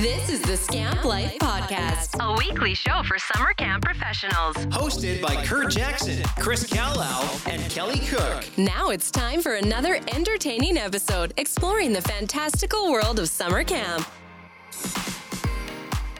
This 0.00 0.28
is 0.28 0.42
the 0.42 0.58
Scamp 0.58 1.04
Life 1.06 1.38
Podcast, 1.38 2.16
a 2.20 2.36
weekly 2.36 2.74
show 2.74 3.02
for 3.04 3.18
summer 3.18 3.54
camp 3.54 3.82
professionals. 3.82 4.54
Hosted 4.66 5.22
by 5.22 5.42
Kurt 5.42 5.70
Jackson, 5.72 6.22
Chris 6.38 6.66
Callow, 6.66 7.26
and 7.46 7.62
Kelly 7.70 8.00
Cook. 8.00 8.44
Now 8.58 8.90
it's 8.90 9.10
time 9.10 9.40
for 9.40 9.54
another 9.54 9.98
entertaining 10.12 10.76
episode 10.76 11.32
exploring 11.38 11.94
the 11.94 12.02
fantastical 12.02 12.92
world 12.92 13.18
of 13.18 13.30
summer 13.30 13.64
camp. 13.64 14.06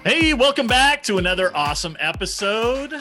Hey, 0.04 0.32
welcome 0.32 0.66
back 0.66 1.02
to 1.02 1.18
another 1.18 1.54
awesome 1.54 1.98
episode. 2.00 2.95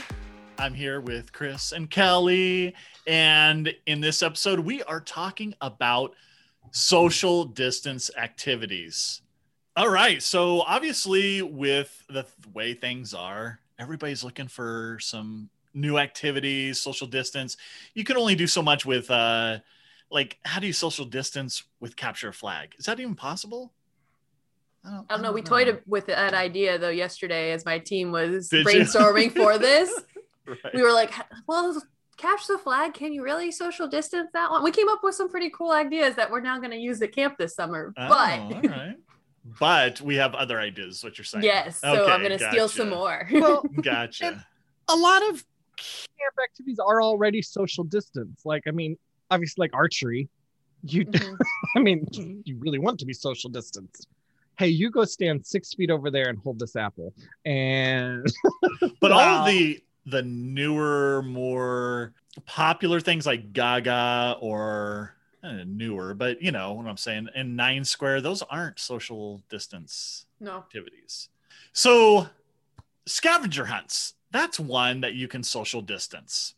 I'm 0.58 0.74
here 0.74 1.00
with 1.00 1.32
Chris 1.32 1.72
and 1.72 1.90
Kelly, 1.90 2.76
and 3.08 3.74
in 3.86 4.02
this 4.02 4.22
episode, 4.22 4.60
we 4.60 4.84
are 4.84 5.00
talking 5.00 5.54
about 5.62 6.16
social 6.72 7.46
distance 7.46 8.12
activities. 8.18 9.22
All 9.76 9.90
right. 9.90 10.22
So, 10.24 10.62
obviously, 10.62 11.42
with 11.42 12.04
the 12.08 12.24
th- 12.24 12.54
way 12.54 12.74
things 12.74 13.14
are, 13.14 13.60
everybody's 13.78 14.24
looking 14.24 14.48
for 14.48 14.98
some 15.02 15.50
new 15.74 15.98
activities, 15.98 16.80
social 16.80 17.08
distance. 17.08 17.58
You 17.94 18.06
can 18.06 18.16
only 18.16 18.36
do 18.36 18.48
so 18.48 18.62
much 18.62 18.86
with, 18.86 19.12
uh, 19.12 19.60
like, 20.10 20.38
how 20.46 20.62
do 20.62 20.68
you 20.68 20.74
social 20.74 21.04
distance 21.04 21.64
with 21.82 21.98
capture 21.98 22.30
a 22.30 22.34
flag? 22.34 22.74
Is 22.78 22.86
that 22.86 23.00
even 23.02 23.16
possible? 23.16 23.74
I 24.86 25.04
don't 25.10 25.22
know. 25.22 25.32
We 25.32 25.42
toyed 25.42 25.82
with 25.88 26.06
that 26.08 26.34
idea 26.34 26.78
though 26.78 26.90
yesterday 26.90 27.52
as 27.52 27.66
my 27.66 27.80
team 27.80 28.12
was 28.12 28.50
Did 28.50 28.66
brainstorming 28.66 29.32
for 29.32 29.58
this. 29.58 29.92
Right. 30.46 30.74
We 30.74 30.84
were 30.84 30.94
like, 30.94 31.12
well, 31.48 31.82
capture 32.18 32.54
the 32.54 32.60
flag. 32.60 32.94
Can 32.94 33.12
you 33.12 33.24
really 33.24 33.52
social 33.52 33.88
distance 33.88 34.30
that 34.34 34.52
one? 34.52 34.64
We 34.64 34.72
came 34.72 34.88
up 34.88 35.00
with 35.02 35.16
some 35.16 35.30
pretty 35.30 35.50
cool 35.50 35.72
ideas 35.72 36.16
that 36.16 36.30
we're 36.30 36.42
now 36.42 36.60
going 36.60 36.72
to 36.72 36.78
use 36.78 37.02
at 37.02 37.14
camp 37.14 37.38
this 37.38 37.56
summer. 37.56 37.94
Oh, 37.98 38.08
but 38.08 38.40
all 38.40 38.62
right. 38.62 38.96
But 39.60 40.02
we 40.02 40.16
have 40.16 40.34
other 40.34 40.60
ideas, 40.60 41.04
what 41.04 41.18
you're 41.18 41.26
saying. 41.26 41.44
yes, 41.44 41.80
so 41.82 41.90
Okay, 42.04 42.12
I'm 42.12 42.22
going 42.22 42.38
to 42.38 42.50
steal 42.52 42.68
some 42.68 42.90
more. 42.90 43.28
Well, 43.32 43.64
Gotcha. 43.82 44.46
a 44.90 44.96
lot 44.96 45.22
of 45.30 45.44
camp 45.78 46.34
activities 46.44 46.80
are 46.80 47.02
already 47.02 47.42
social 47.42 47.84
distance. 47.84 48.42
Like, 48.44 48.64
I 48.68 48.72
mean, 48.72 48.98
obviously, 49.30 49.62
like 49.64 49.74
archery, 49.74 50.30
you, 50.84 51.06
Mhm. 51.06 51.38
I 51.76 51.80
mean, 51.80 52.08
you 52.44 52.58
really 52.60 52.80
want 52.80 53.00
to 53.00 53.06
be 53.06 53.14
social 53.14 53.50
distance. 53.50 54.02
Hey, 54.58 54.70
you 54.70 54.90
go 54.90 55.04
stand 55.06 55.46
six 55.46 55.74
feet 55.74 55.92
over 55.92 56.10
there 56.10 56.30
and 56.30 56.40
hold 56.40 56.58
this 56.60 56.76
apple. 56.76 57.14
And 57.46 58.26
but 59.02 59.12
all 59.12 59.20
of 59.20 59.46
the 59.48 59.84
the 60.08 60.22
newer 60.22 61.22
more 61.24 62.14
popular 62.46 63.00
things 63.00 63.26
like 63.26 63.52
gaga 63.54 64.38
or 64.40 65.16
newer 65.66 66.14
but 66.14 66.42
you 66.42 66.52
know 66.52 66.74
what 66.74 66.88
i'm 66.88 66.98
saying 66.98 67.28
in 67.36 67.56
nine 67.56 67.84
square 67.84 68.22
those 68.22 68.42
aren't 68.44 68.80
social 68.80 69.42
distance 69.50 70.26
no. 70.40 70.58
activities. 70.58 71.30
So 71.74 72.28
scavenger 73.06 73.66
hunts 73.66 74.14
that's 74.32 74.60
one 74.60 75.02
that 75.02 75.14
you 75.14 75.28
can 75.28 75.44
social 75.44 75.82
distance 75.82 76.56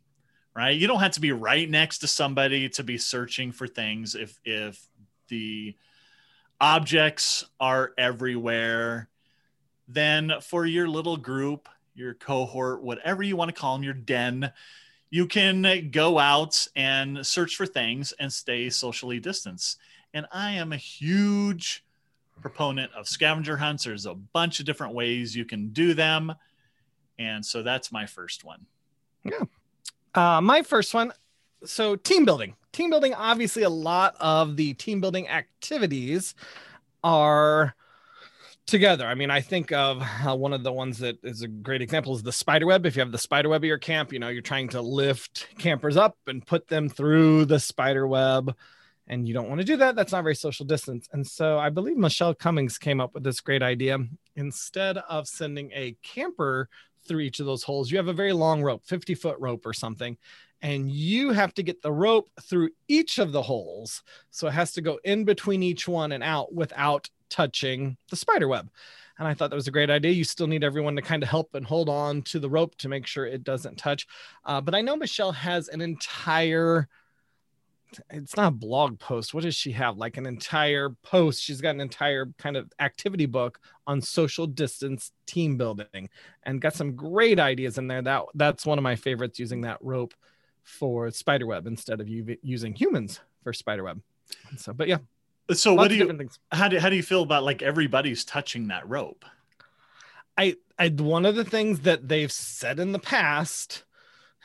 right? 0.58 0.76
You 0.76 0.88
don't 0.88 1.02
have 1.02 1.12
to 1.12 1.22
be 1.22 1.32
right 1.32 1.70
next 1.70 2.00
to 2.00 2.08
somebody 2.08 2.68
to 2.70 2.84
be 2.84 2.98
searching 2.98 3.52
for 3.52 3.68
things 3.68 4.16
if 4.16 4.40
if 4.44 4.84
the 5.28 5.76
objects 6.60 7.46
are 7.60 7.92
everywhere. 7.96 9.08
Then 9.88 10.34
for 10.42 10.66
your 10.66 10.90
little 10.90 11.16
group 11.16 11.70
your 11.94 12.14
cohort 12.14 12.84
whatever 12.84 13.24
you 13.24 13.36
want 13.36 13.50
to 13.50 13.60
call 13.60 13.76
them 13.76 13.84
your 13.84 13.94
den 13.94 14.52
you 15.10 15.26
can 15.26 15.90
go 15.92 16.20
out 16.20 16.68
and 16.76 17.26
search 17.26 17.56
for 17.56 17.66
things 17.66 18.14
and 18.20 18.32
stay 18.32 18.70
socially 18.70 19.20
distanced. 19.20 19.78
And 20.14 20.26
i 20.32 20.52
am 20.52 20.74
a 20.74 20.78
huge 20.78 21.86
proponent 22.42 22.92
of 22.94 23.08
scavenger 23.08 23.58
hunts. 23.58 23.84
There's 23.84 24.06
a 24.06 24.14
bunch 24.14 24.60
of 24.60 24.66
different 24.66 24.94
ways 24.94 25.36
you 25.36 25.46
can 25.46 25.70
do 25.70 25.94
them. 25.94 26.34
And 27.20 27.46
so 27.46 27.64
that's 27.64 27.92
my 27.92 28.06
first 28.06 28.44
one. 28.44 28.66
Uh, 30.14 30.42
my 30.42 30.62
first 30.62 30.94
one 30.94 31.12
so 31.66 31.96
team 31.96 32.26
building. 32.26 32.56
Team 32.72 32.90
building 32.90 33.14
obviously 33.14 33.64
a 33.64 33.70
lot 33.70 34.16
of 34.20 34.58
the 34.58 34.74
team 34.76 35.02
building 35.02 35.28
activities 35.28 36.36
are 37.04 37.76
together. 38.68 39.08
I 39.08 39.16
mean 39.16 39.32
i 39.32 39.42
think 39.42 39.72
of 39.72 40.04
uh, 40.26 40.36
one 40.36 40.54
of 40.54 40.62
the 40.62 40.74
ones 40.74 41.00
that 41.00 41.18
is 41.24 41.42
a 41.42 41.48
great 41.48 41.82
example 41.82 42.14
is 42.16 42.22
the 42.22 42.32
spider 42.32 42.68
web. 42.68 42.86
If 42.86 42.96
you 42.96 43.00
have 43.00 43.14
the 43.14 43.18
spider 43.18 43.50
web 43.50 43.64
at 43.64 43.68
your 43.68 43.78
camp 43.78 44.12
you 44.12 44.20
know 44.20 44.28
you're 44.28 44.42
trying 44.42 44.68
to 44.70 44.82
lift 44.82 45.48
campers 45.58 45.98
up 45.98 46.18
and 46.28 46.46
put 46.46 46.68
them 46.68 46.90
through 46.90 47.46
the 47.46 47.60
spider 47.60 48.06
web 48.06 48.54
and 49.08 49.26
you 49.26 49.34
don't 49.34 49.48
want 49.48 49.62
to 49.62 49.66
do 49.66 49.78
that 49.78 49.96
that's 49.96 50.12
not 50.12 50.24
very 50.24 50.36
social 50.36 50.66
distance. 50.66 51.08
And 51.14 51.26
so 51.26 51.58
i 51.58 51.70
believe 51.70 51.98
michelle 51.98 52.36
cummings 52.36 52.78
came 52.78 53.00
up 53.00 53.14
with 53.14 53.24
this 53.24 53.40
great 53.40 53.64
idea. 53.64 54.00
Instead 54.36 54.98
of 54.98 55.28
sending 55.28 55.72
a 55.74 55.96
camper 56.04 56.68
through 57.08 57.22
each 57.22 57.40
of 57.40 57.46
those 57.46 57.64
holes 57.64 57.90
you 57.90 57.98
have 57.98 58.10
a 58.10 58.14
very 58.14 58.34
long 58.34 58.62
rope 58.62 58.84
50 58.86 59.16
foot 59.16 59.38
rope 59.40 59.66
or 59.66 59.74
something 59.74 60.18
and 60.62 60.92
you 60.92 61.32
have 61.32 61.54
to 61.54 61.64
get 61.64 61.82
the 61.82 61.92
rope 61.92 62.30
through 62.42 62.70
each 62.88 63.20
of 63.20 63.32
the 63.32 63.42
holes. 63.42 64.02
So 64.32 64.48
it 64.48 64.54
has 64.54 64.72
to 64.74 64.82
go 64.82 65.00
in 65.04 65.24
between 65.24 65.62
each 65.62 65.88
one 65.88 66.12
and 66.12 66.24
out 66.24 66.54
without 66.54 67.10
touching 67.30 67.98
the 68.10 68.16
spider 68.16 68.48
web. 68.48 68.70
And 69.20 69.28
I 69.28 69.34
thought 69.34 69.50
that 69.50 69.56
was 69.56 69.68
a 69.68 69.72
great 69.72 69.90
idea. 69.90 70.12
You 70.12 70.24
still 70.24 70.48
need 70.48 70.64
everyone 70.64 70.96
to 70.96 71.02
kind 71.02 71.24
of 71.24 71.30
help 71.30 71.56
and 71.56 71.66
hold 71.66 71.90
on 71.90 72.22
to 72.24 72.40
the 72.40 72.50
rope 72.50 72.76
to 72.78 72.90
make 72.90 73.08
sure 73.08 73.26
it 73.26 73.44
doesn't 73.44 73.78
touch. 73.78 74.06
Uh, 74.46 74.62
but 74.62 74.76
I 74.76 74.82
know 74.82 74.96
Michelle 74.96 75.32
has 75.32 75.70
an 75.70 75.82
entire, 75.82 76.88
it's 78.12 78.38
not 78.38 78.50
a 78.50 78.52
blog 78.52 79.00
post. 79.00 79.34
What 79.34 79.44
does 79.44 79.56
she 79.56 79.72
have? 79.72 79.98
Like 79.98 80.18
an 80.18 80.28
entire 80.28 80.92
post. 81.02 81.42
She's 81.42 81.62
got 81.62 81.74
an 81.74 81.82
entire 81.82 82.28
kind 82.38 82.56
of 82.56 82.72
activity 82.80 83.26
book 83.26 83.60
on 83.88 84.02
social 84.02 84.46
distance 84.46 85.12
team 85.26 85.58
building 85.58 86.10
and 86.44 86.62
got 86.62 86.76
some 86.76 86.96
great 86.96 87.40
ideas 87.40 87.80
in 87.80 87.88
there. 87.88 88.04
That 88.04 88.26
That's 88.36 88.68
one 88.68 88.78
of 88.78 88.84
my 88.84 88.96
favorites 88.96 89.40
using 89.40 89.62
that 89.62 89.80
rope 89.82 90.14
for 90.64 91.10
spiderweb 91.10 91.66
instead 91.66 92.02
of 92.02 92.08
using 92.10 92.74
humans 92.76 93.20
for 93.42 93.52
spiderweb. 93.54 94.02
So, 94.58 94.74
but 94.74 94.90
yeah, 94.90 94.98
so 95.54 95.74
lots 95.74 95.78
what 95.78 95.88
do 95.90 95.96
you 95.96 96.30
how 96.52 96.68
do, 96.68 96.80
how 96.80 96.90
do 96.90 96.96
you 96.96 97.04
feel 97.04 97.24
about 97.24 97.44
like 97.44 97.62
everybody's 97.62 98.26
touching 98.26 98.68
that 98.68 98.88
rope 98.88 99.26
I, 100.38 100.56
I, 100.78 100.90
one 100.90 101.26
of 101.26 101.36
the 101.36 101.44
things 101.44 101.82
that 101.82 102.08
they've 102.08 102.32
said 102.32 102.80
in 102.80 102.92
the 102.92 103.00
past 103.00 103.84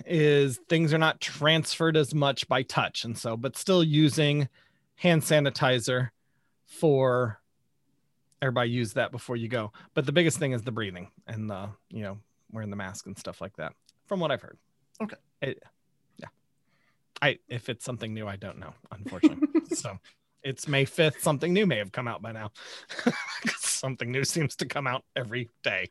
is 0.06 0.58
things 0.68 0.94
are 0.94 0.98
not 0.98 1.20
transferred 1.20 1.96
as 1.96 2.14
much 2.14 2.48
by 2.48 2.62
touch, 2.62 3.04
and 3.04 3.16
so, 3.16 3.36
but 3.36 3.56
still 3.56 3.84
using 3.84 4.48
hand 4.96 5.22
sanitizer 5.22 6.10
for 6.64 7.40
everybody 8.40 8.70
use 8.70 8.94
that 8.94 9.12
before 9.12 9.36
you 9.36 9.48
go. 9.48 9.72
But 9.94 10.06
the 10.06 10.12
biggest 10.12 10.38
thing 10.38 10.52
is 10.52 10.62
the 10.62 10.72
breathing 10.72 11.10
and 11.26 11.48
the, 11.48 11.68
you 11.90 12.02
know, 12.02 12.18
wearing 12.50 12.70
the 12.70 12.76
mask 12.76 13.06
and 13.06 13.16
stuff 13.16 13.40
like 13.40 13.56
that, 13.56 13.74
from 14.06 14.18
what 14.18 14.30
I've 14.30 14.42
heard. 14.42 14.58
Okay. 15.02 15.16
It, 15.42 15.62
yeah. 16.16 16.28
I, 17.20 17.38
if 17.48 17.68
it's 17.68 17.84
something 17.84 18.14
new, 18.14 18.26
I 18.26 18.36
don't 18.36 18.58
know, 18.58 18.72
unfortunately. 18.90 19.60
so 19.74 19.98
it's 20.44 20.68
May 20.68 20.84
5th. 20.84 21.20
Something 21.20 21.52
new 21.52 21.66
may 21.66 21.78
have 21.78 21.92
come 21.92 22.08
out 22.08 22.22
by 22.22 22.32
now. 22.32 22.50
something 23.56 24.10
new 24.10 24.24
seems 24.24 24.56
to 24.56 24.66
come 24.66 24.86
out 24.86 25.04
every 25.16 25.48
day. 25.62 25.90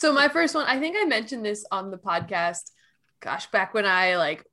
So 0.00 0.14
my 0.14 0.28
first 0.28 0.54
one, 0.54 0.64
I 0.66 0.80
think 0.80 0.96
I 0.98 1.04
mentioned 1.04 1.44
this 1.44 1.66
on 1.70 1.90
the 1.90 1.98
podcast. 1.98 2.70
Gosh, 3.20 3.50
back 3.50 3.74
when 3.74 3.84
I 3.84 4.16
like 4.16 4.46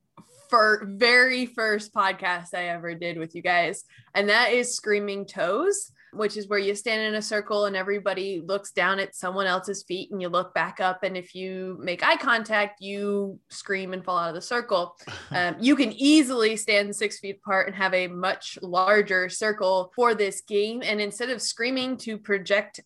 for 0.50 0.86
very 0.86 1.46
first 1.46 1.94
podcast 1.94 2.54
I 2.54 2.68
ever 2.68 2.94
did 2.96 3.18
with 3.18 3.34
you 3.34 3.42
guys, 3.42 3.86
and 4.14 4.28
that 4.28 4.52
is 4.52 4.76
Screaming 4.76 5.26
Toes, 5.26 5.94
which 6.14 6.38
is 6.38 6.48
where 6.48 6.60
you 6.60 6.76
stand 6.76 7.02
in 7.02 7.16
a 7.16 7.22
circle 7.22 7.66
and 7.66 7.76
everybody 7.76 8.42
looks 8.46 8.72
down 8.72 9.00
at 9.00 9.16
someone 9.16 9.48
else's 9.48 9.84
feet 9.84 10.12
and 10.12 10.22
you 10.22 10.30
look 10.30 10.54
back 10.54 10.80
up, 10.80 11.04
and 11.04 11.18
if 11.18 11.36
you 11.36 11.78
make 11.82 12.04
eye 12.04 12.18
contact, 12.18 12.82
you 12.82 13.40
scream 13.50 13.94
and 13.94 14.04
fall 14.04 14.18
out 14.18 14.30
of 14.30 14.36
the 14.36 14.42
circle. 14.42 14.96
Um, 15.30 15.58
you 15.60 15.76
can 15.76 15.92
easily 15.92 16.56
stand 16.56 16.96
six 16.96 17.20
feet 17.20 17.40
apart 17.44 17.68
and 17.68 17.76
have 17.76 17.94
a 17.94 18.08
much 18.08 18.58
larger 18.62 19.28
circle 19.28 19.92
for 19.94 20.16
this 20.16 20.42
game, 20.42 20.82
and 20.84 21.02
instead 21.02 21.30
of 21.30 21.42
screaming 21.42 21.98
to 21.98 22.18
project 22.18 22.80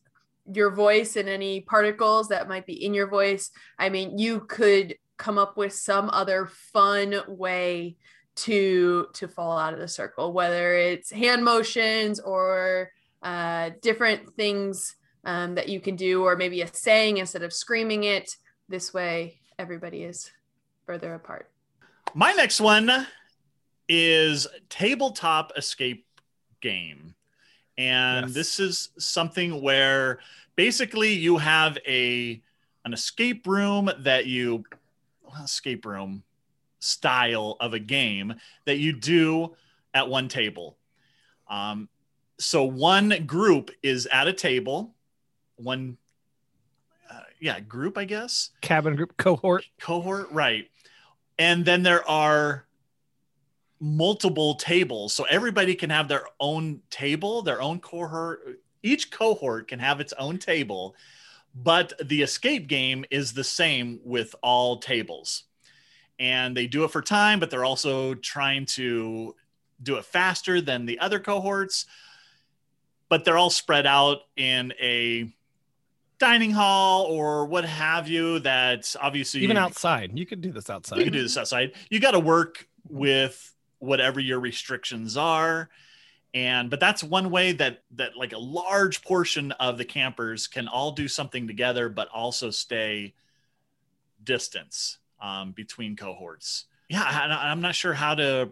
your 0.51 0.71
voice 0.71 1.15
and 1.15 1.29
any 1.29 1.61
particles 1.61 2.29
that 2.29 2.47
might 2.47 2.65
be 2.65 2.83
in 2.83 2.93
your 2.93 3.07
voice. 3.07 3.51
I 3.77 3.89
mean, 3.89 4.17
you 4.17 4.41
could 4.41 4.95
come 5.17 5.37
up 5.37 5.57
with 5.57 5.73
some 5.73 6.09
other 6.09 6.49
fun 6.73 7.15
way 7.27 7.95
to 8.33 9.07
to 9.13 9.27
fall 9.27 9.57
out 9.57 9.73
of 9.73 9.79
the 9.79 9.87
circle, 9.87 10.33
whether 10.33 10.73
it's 10.73 11.11
hand 11.11 11.43
motions 11.43 12.19
or 12.19 12.91
uh, 13.21 13.71
different 13.81 14.35
things 14.35 14.95
um, 15.23 15.55
that 15.55 15.69
you 15.69 15.79
can 15.79 15.95
do, 15.95 16.23
or 16.23 16.35
maybe 16.35 16.61
a 16.61 16.67
saying 16.73 17.17
instead 17.17 17.43
of 17.43 17.53
screaming 17.53 18.03
it. 18.03 18.35
This 18.69 18.93
way, 18.93 19.39
everybody 19.59 20.03
is 20.03 20.31
further 20.85 21.13
apart. 21.13 21.49
My 22.13 22.31
next 22.33 22.59
one 22.59 23.07
is 23.87 24.47
tabletop 24.69 25.51
escape 25.57 26.05
game. 26.61 27.15
And 27.77 28.27
Yes. 28.27 28.33
this 28.33 28.59
is 28.59 28.89
something 28.97 29.61
where 29.61 30.19
basically 30.55 31.13
you 31.13 31.37
have 31.37 31.77
a 31.87 32.41
an 32.83 32.93
escape 32.93 33.45
room 33.45 33.91
that 33.99 34.25
you 34.25 34.63
well, 35.23 35.43
escape 35.43 35.85
room 35.85 36.23
style 36.79 37.57
of 37.59 37.73
a 37.73 37.79
game 37.79 38.33
that 38.65 38.77
you 38.77 38.91
do 38.91 39.55
at 39.93 40.09
one 40.09 40.27
table. 40.27 40.77
Um, 41.47 41.89
so 42.41 42.63
one 42.63 43.25
group 43.25 43.71
is 43.83 44.07
at 44.07 44.27
a 44.27 44.33
table, 44.33 44.95
one, 45.57 45.97
uh, 47.09 47.19
yeah, 47.39 47.59
group, 47.59 47.97
I 47.97 48.05
guess, 48.05 48.49
Cabin 48.61 48.95
group 48.95 49.15
cohort. 49.17 49.65
cohort, 49.79 50.31
right? 50.31 50.69
And 51.37 51.63
then 51.63 51.83
there 51.83 52.07
are 52.09 52.65
multiple 53.79 54.55
tables, 54.55 55.13
so 55.13 55.23
everybody 55.25 55.75
can 55.75 55.89
have 55.89 56.07
their 56.07 56.25
own 56.39 56.81
table, 56.89 57.41
their 57.41 57.61
own 57.61 57.79
cohort. 57.79 58.59
Each 58.83 59.11
cohort 59.11 59.67
can 59.67 59.79
have 59.79 59.99
its 59.99 60.13
own 60.13 60.37
table, 60.37 60.95
but 61.53 61.93
the 62.03 62.21
escape 62.23 62.67
game 62.67 63.05
is 63.11 63.33
the 63.33 63.43
same 63.43 63.99
with 64.03 64.35
all 64.41 64.77
tables. 64.77 65.43
And 66.19 66.55
they 66.55 66.67
do 66.67 66.83
it 66.83 66.91
for 66.91 67.01
time, 67.01 67.39
but 67.39 67.49
they're 67.49 67.65
also 67.65 68.13
trying 68.15 68.65
to 68.67 69.35
do 69.81 69.97
it 69.97 70.05
faster 70.05 70.61
than 70.61 70.85
the 70.85 70.99
other 70.99 71.19
cohorts. 71.19 71.85
But 73.11 73.25
they're 73.25 73.37
all 73.37 73.49
spread 73.49 73.85
out 73.85 74.21
in 74.37 74.71
a 74.79 75.29
dining 76.17 76.51
hall 76.51 77.03
or 77.03 77.45
what 77.45 77.65
have 77.65 78.07
you. 78.07 78.39
That 78.39 78.95
obviously 79.01 79.41
Even 79.41 79.57
outside. 79.57 80.17
You 80.17 80.25
could 80.25 80.39
do 80.39 80.53
this 80.53 80.69
outside. 80.69 80.99
you 80.99 81.03
can 81.03 81.11
do 81.11 81.21
this 81.21 81.37
outside. 81.37 81.73
You 81.89 81.99
got 81.99 82.11
to 82.11 82.21
work 82.21 82.69
with 82.87 83.53
whatever 83.79 84.21
your 84.21 84.39
restrictions 84.39 85.17
are. 85.17 85.69
And 86.33 86.69
but 86.69 86.79
that's 86.79 87.03
one 87.03 87.31
way 87.31 87.51
that 87.51 87.83
that 87.95 88.15
like 88.15 88.31
a 88.31 88.37
large 88.37 89.03
portion 89.03 89.51
of 89.53 89.77
the 89.77 89.83
campers 89.83 90.47
can 90.47 90.69
all 90.69 90.93
do 90.93 91.09
something 91.09 91.47
together, 91.47 91.89
but 91.89 92.07
also 92.13 92.49
stay 92.49 93.13
distance 94.23 94.99
um, 95.21 95.51
between 95.51 95.97
cohorts. 95.97 96.63
Yeah, 96.87 97.03
I, 97.03 97.49
I'm 97.51 97.59
not 97.59 97.75
sure 97.75 97.93
how 97.93 98.15
to 98.15 98.51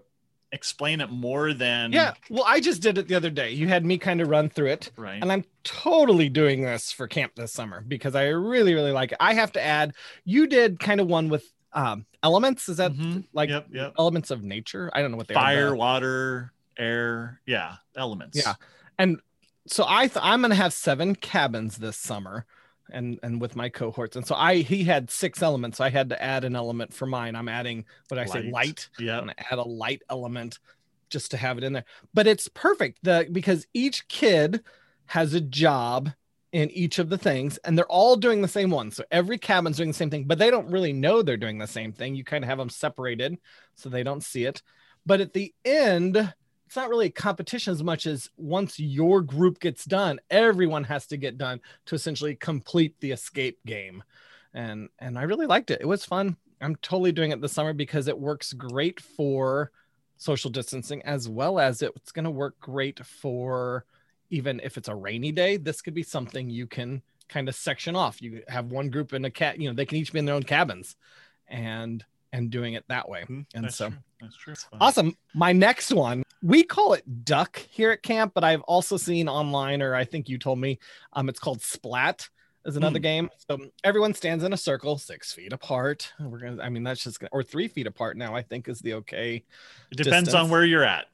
explain 0.52 1.00
it 1.02 1.10
more 1.12 1.54
than 1.54 1.92
Yeah. 1.92 2.14
Well, 2.30 2.44
I 2.48 2.60
just 2.60 2.82
did 2.82 2.98
it 2.98 3.08
the 3.08 3.16
other 3.16 3.30
day. 3.30 3.52
You 3.52 3.68
had 3.68 3.86
me 3.86 3.98
kind 3.98 4.20
of 4.22 4.28
run 4.30 4.50
through 4.50 4.68
it. 4.70 4.92
right. 4.98 5.22
And 5.22 5.32
I'm 5.32 5.46
totally 5.64 6.28
doing 6.30 6.64
this 6.64 6.92
for 6.92 7.08
camp 7.08 7.34
this 7.36 7.54
summer 7.54 7.84
because 7.88 8.16
I 8.16 8.28
really, 8.30 8.74
really 8.74 8.92
like 8.92 9.12
it. 9.12 9.18
I 9.20 9.34
have 9.36 9.52
to 9.54 9.64
add, 9.64 9.94
you 10.26 10.48
did 10.48 10.80
kind 10.80 11.00
of 11.00 11.08
one 11.08 11.30
with 11.30 11.44
um, 11.74 12.08
elements. 12.24 12.68
Is 12.68 12.78
that 12.78 12.94
Mhm. 12.94 13.26
like 13.32 13.50
yep, 13.50 13.68
yep. 13.72 13.94
elements 14.00 14.32
of 14.32 14.42
nature? 14.44 14.90
I 14.94 15.02
don't 15.04 15.12
know 15.12 15.18
what 15.18 15.28
they 15.28 15.36
Fire, 15.36 15.68
are. 15.70 15.76
water, 15.76 16.52
air, 16.78 17.42
yeah, 17.46 17.76
elements. 17.96 18.36
Yeah. 18.44 18.56
And 18.98 19.20
so 19.68 19.86
I 19.88 20.08
th- 20.08 20.18
I'm 20.26 20.42
gonna 20.42 20.56
have 20.56 20.74
seven 20.74 21.14
cabins 21.14 21.78
this 21.78 21.96
summer, 21.96 22.48
and 22.94 23.20
and 23.24 23.42
with 23.42 23.56
my 23.56 23.70
cohorts. 23.70 24.16
And 24.16 24.26
so 24.26 24.36
I 24.36 24.58
he 24.58 24.84
had 24.84 25.10
six 25.10 25.42
elements, 25.42 25.78
so 25.78 25.84
I 25.84 25.90
had 25.90 26.10
to 26.10 26.22
add 26.22 26.44
an 26.44 26.56
element 26.56 26.94
for 26.94 27.06
mine. 27.06 27.36
I'm 27.36 27.50
adding 27.50 27.86
what 28.08 28.20
I 28.20 28.26
say 28.26 28.44
Light. 28.44 28.90
yeah 29.00 29.20
and 29.20 29.34
add 29.52 29.60
a 29.60 29.64
light 29.64 30.02
element 30.10 30.60
just 31.10 31.32
to 31.32 31.38
have 31.38 31.58
it 31.58 31.64
in 31.64 31.74
there. 31.74 31.86
But 32.14 32.28
it's 32.28 32.48
perfect 32.48 33.00
the 33.04 33.28
because 33.32 33.68
each 33.74 34.08
kid 34.08 34.62
has 35.08 35.34
a 35.34 35.42
job 35.42 36.12
in 36.52 36.70
each 36.72 36.98
of 36.98 37.10
the 37.10 37.18
things 37.18 37.58
and 37.60 37.78
they're 37.78 37.86
all 37.88 38.16
doing 38.16 38.42
the 38.42 38.48
same 38.48 38.72
one. 38.72 38.92
So 38.92 39.04
every 39.12 39.38
cabin's 39.38 39.78
doing 39.78 39.90
the 39.90 39.96
same 39.96 40.10
thing, 40.10 40.26
but 40.26 40.40
they 40.40 40.50
don't 40.50 40.72
really 40.72 40.94
know 40.94 41.22
they're 41.22 41.38
doing 41.38 41.60
the 41.60 41.68
same 41.68 41.94
thing. 41.94 42.16
You 42.16 42.24
kind 42.24 42.44
of 42.44 42.50
have 42.50 42.58
them 42.58 42.70
separated 42.70 43.38
so 43.76 43.90
they 43.90 44.04
don't 44.04 44.24
see 44.24 44.46
it. 44.46 44.62
But 45.06 45.22
at 45.22 45.34
the 45.34 45.54
end, 45.64 46.34
it's 46.70 46.76
not 46.76 46.90
really 46.90 47.08
a 47.08 47.10
competition 47.10 47.74
as 47.74 47.82
much 47.82 48.06
as 48.06 48.30
once 48.38 48.80
your 48.80 49.22
group 49.22 49.60
gets 49.60 49.86
done, 49.86 50.20
everyone 50.30 50.84
has 50.84 51.08
to 51.08 51.18
get 51.18 51.36
done 51.36 51.60
to 51.88 51.96
essentially 51.96 52.36
complete 52.36 52.94
the 53.00 53.10
escape 53.10 53.58
game. 53.66 54.04
And 54.54 54.88
and 55.00 55.18
I 55.18 55.24
really 55.24 55.48
liked 55.48 55.72
it. 55.72 55.82
It 55.82 55.88
was 55.88 56.06
fun. 56.06 56.38
I'm 56.62 56.76
totally 56.76 57.12
doing 57.12 57.32
it 57.32 57.42
this 57.42 57.54
summer 57.54 57.74
because 57.74 58.08
it 58.08 58.20
works 58.20 58.54
great 58.54 59.00
for 59.00 59.72
social 60.18 60.52
distancing 60.52 61.02
as 61.02 61.28
well 61.28 61.58
as 61.58 61.82
it's 61.82 62.12
going 62.12 62.26
to 62.26 62.30
work 62.30 62.60
great 62.60 63.04
for 63.04 63.84
even 64.30 64.60
if 64.64 64.78
it's 64.78 64.90
a 64.90 64.94
rainy 64.96 65.32
day. 65.32 65.58
This 65.58 65.82
could 65.82 65.96
be 65.96 66.04
something 66.04 66.52
you 66.52 66.68
can 66.68 67.02
kind 67.30 67.50
of 67.50 67.56
section 67.56 67.96
off. 67.96 68.22
You 68.22 68.44
have 68.48 68.68
one 68.68 68.92
group 68.92 69.14
in 69.14 69.26
a 69.26 69.32
cat, 69.32 69.60
you 69.60 69.70
know, 69.70 69.74
they 69.74 69.88
can 69.88 69.98
each 69.98 70.14
be 70.14 70.20
in 70.20 70.26
their 70.26 70.36
own 70.36 70.44
cabins 70.44 70.96
and 71.48 72.06
and 72.32 72.50
doing 72.50 72.74
it 72.74 72.84
that 72.90 73.08
way. 73.10 73.24
Mhm. 73.24 73.46
And 73.54 73.66
That's 73.66 73.76
so 73.76 73.90
true. 73.90 73.98
That's 74.22 74.36
true. 74.36 74.54
It's. 74.54 74.68
Awesome. 74.80 75.16
My 75.34 75.52
next 75.54 75.92
one, 75.92 76.24
we 76.42 76.64
call 76.64 76.94
it 76.94 77.26
duck 77.26 77.58
here 77.70 77.92
at 77.92 78.04
camp, 78.04 78.34
but 78.34 78.44
I've 78.44 78.62
also 78.62 78.98
seen 78.98 79.28
online, 79.28 79.82
or 79.82 79.96
I 79.96 80.06
think 80.06 80.30
you 80.30 80.38
told 80.38 80.60
me, 80.60 80.80
um, 81.14 81.30
it's 81.30 81.40
called 81.40 81.62
splat 81.62 82.30
is 82.66 82.76
another 82.76 83.00
Hmm. 83.00 83.04
game. 83.04 83.30
So 83.50 83.58
everyone 83.84 84.14
stands 84.14 84.44
in 84.44 84.52
a 84.54 84.58
circle, 84.58 84.98
six 84.98 85.32
feet 85.34 85.54
apart. 85.54 86.12
We're 86.20 86.40
gonna, 86.40 86.62
I 86.62 86.70
mean, 86.70 86.84
that's 86.84 87.04
just 87.04 87.20
gonna, 87.20 87.30
or 87.32 87.42
three 87.42 87.68
feet 87.68 87.88
apart 87.88 88.18
now. 88.18 88.36
I 88.36 88.42
think 88.42 88.68
is 88.68 88.80
the 88.80 88.96
okay. 88.96 89.44
It 89.92 89.98
depends 89.98 90.28
distance. 90.28 90.34
on 90.34 90.50
where 90.50 90.66
you're 90.66 90.84
at. 90.84 91.06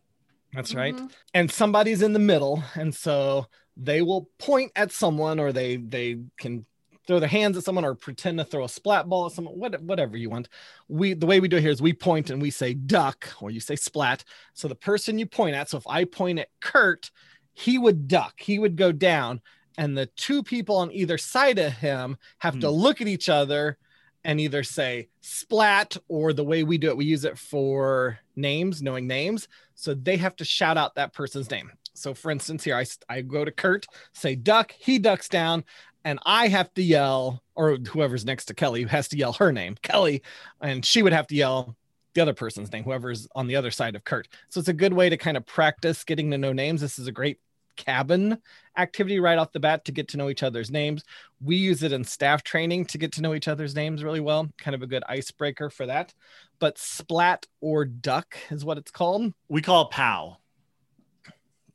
That's 0.54 0.74
right. 0.74 0.96
Mhm. 0.96 1.12
And 1.34 1.52
somebody's 1.52 2.02
in 2.02 2.14
the 2.14 2.20
middle, 2.20 2.64
and 2.76 2.94
so 2.96 3.48
they 3.78 4.02
will 4.02 4.30
point 4.40 4.72
at 4.76 4.92
someone, 4.92 5.40
or 5.40 5.52
they 5.54 5.78
they 5.78 6.20
can 6.38 6.66
throw 7.08 7.20
their 7.20 7.30
hands 7.30 7.58
at 7.58 7.64
someone, 7.64 7.86
or 7.86 7.96
pretend 7.96 8.38
to 8.40 8.46
throw 8.46 8.64
a 8.64 8.70
splat 8.70 9.08
ball 9.08 9.26
at 9.26 9.32
someone. 9.32 9.58
What, 9.58 9.82
whatever 9.82 10.18
you 10.18 10.30
want. 10.30 10.50
We 10.88 11.14
the 11.14 11.26
way 11.26 11.40
we 11.40 11.48
do 11.48 11.58
it 11.58 11.62
here 11.62 11.72
is 11.72 11.82
we 11.82 11.94
point 11.94 12.30
and 12.30 12.42
we 12.42 12.52
say 12.52 12.74
duck, 12.74 13.30
or 13.42 13.52
you 13.52 13.60
say 13.60 13.76
splat. 13.76 14.24
So 14.54 14.68
the 14.68 14.76
person 14.76 15.20
you 15.20 15.26
point 15.26 15.56
at. 15.56 15.70
So 15.70 15.78
if 15.78 15.88
I 15.88 16.06
point 16.06 16.40
at 16.40 16.50
Kurt, 16.62 17.12
he 17.54 17.78
would 17.78 18.08
duck. 18.08 18.36
He 18.38 18.60
would 18.60 18.76
go 18.76 18.92
down, 18.92 19.42
and 19.78 19.98
the 19.98 20.08
two 20.08 20.44
people 20.44 20.78
on 20.78 20.92
either 20.92 21.18
side 21.18 21.60
of 21.60 21.74
him 21.74 22.18
have 22.40 22.60
to 22.60 22.68
hmm. 22.68 22.74
look 22.74 23.02
at 23.02 23.08
each 23.08 23.30
other 23.30 23.78
and 24.26 24.42
either 24.42 24.64
say 24.64 25.08
splat 25.22 25.96
or 26.08 26.34
the 26.34 26.44
way 26.44 26.64
we 26.64 26.80
do 26.80 26.90
it, 26.90 26.98
we 26.98 27.06
use 27.06 27.26
it 27.26 27.38
for 27.38 28.20
names, 28.36 28.82
knowing 28.82 29.06
names. 29.06 29.48
So 29.76 29.94
they 29.94 30.18
have 30.18 30.36
to 30.38 30.46
shout 30.46 30.78
out 30.78 30.96
that 30.96 31.14
person's 31.14 31.52
name. 31.52 31.72
So 31.94 32.14
for 32.14 32.32
instance, 32.32 32.64
here 32.64 32.76
I, 32.76 32.86
I 33.08 33.22
go 33.22 33.46
to 33.46 33.52
Kurt, 33.52 33.86
say 34.14 34.36
duck, 34.36 34.74
he 34.78 35.00
ducks 35.00 35.30
down, 35.30 35.64
and 36.06 36.20
I 36.26 36.48
have 36.48 36.74
to 36.76 36.82
yell, 36.82 37.44
or 37.56 37.76
whoever's 37.76 38.24
next 38.24 38.46
to 38.46 38.54
Kelly 38.54 38.84
has 38.84 39.10
to 39.10 39.18
yell 39.18 39.34
her 39.34 39.52
name, 39.52 39.76
Kelly, 39.82 40.22
and 40.62 40.86
she 40.86 41.04
would 41.04 41.12
have 41.12 41.28
to 41.28 41.36
yell 41.36 41.76
the 42.14 42.22
other 42.22 42.34
person's 42.34 42.72
name, 42.72 42.86
whoever's 42.86 43.28
on 43.36 43.48
the 43.48 43.58
other 43.58 43.72
side 43.72 43.96
of 43.96 44.06
Kurt. 44.06 44.30
So 44.48 44.62
it's 44.62 44.70
a 44.70 44.74
good 44.74 44.94
way 44.94 45.10
to 45.10 45.18
kind 45.18 45.36
of 45.36 45.46
practice 45.46 46.06
getting 46.06 46.32
to 46.32 46.38
know 46.38 46.54
names. 46.54 46.80
This 46.80 46.98
is 46.98 47.08
a 47.08 47.12
great 47.12 47.40
cabin 47.76 48.38
activity 48.78 49.20
right 49.20 49.38
off 49.38 49.52
the 49.52 49.60
bat 49.60 49.84
to 49.84 49.92
get 49.92 50.08
to 50.08 50.16
know 50.18 50.30
each 50.30 50.44
other's 50.44 50.72
names. 50.72 51.04
We 51.42 51.58
use 51.58 51.84
it 51.84 51.92
in 51.92 52.06
staff 52.06 52.42
training 52.42 52.86
to 52.86 52.98
get 52.98 53.12
to 53.14 53.22
know 53.22 53.34
each 53.34 53.50
other's 53.50 53.76
names 53.76 54.02
really 54.02 54.22
well. 54.22 54.48
Kind 54.58 54.76
of 54.76 54.82
a 54.82 54.88
good 54.88 55.04
icebreaker 55.10 55.70
for 55.70 55.86
that. 55.88 56.14
But 56.60 56.78
splat 56.78 57.48
or 57.60 57.84
duck 57.84 58.38
is 58.50 58.64
what 58.64 58.78
it's 58.78 58.92
called. 58.92 59.34
We 59.50 59.62
call 59.62 59.84
it 59.88 59.92
POW. 59.92 60.38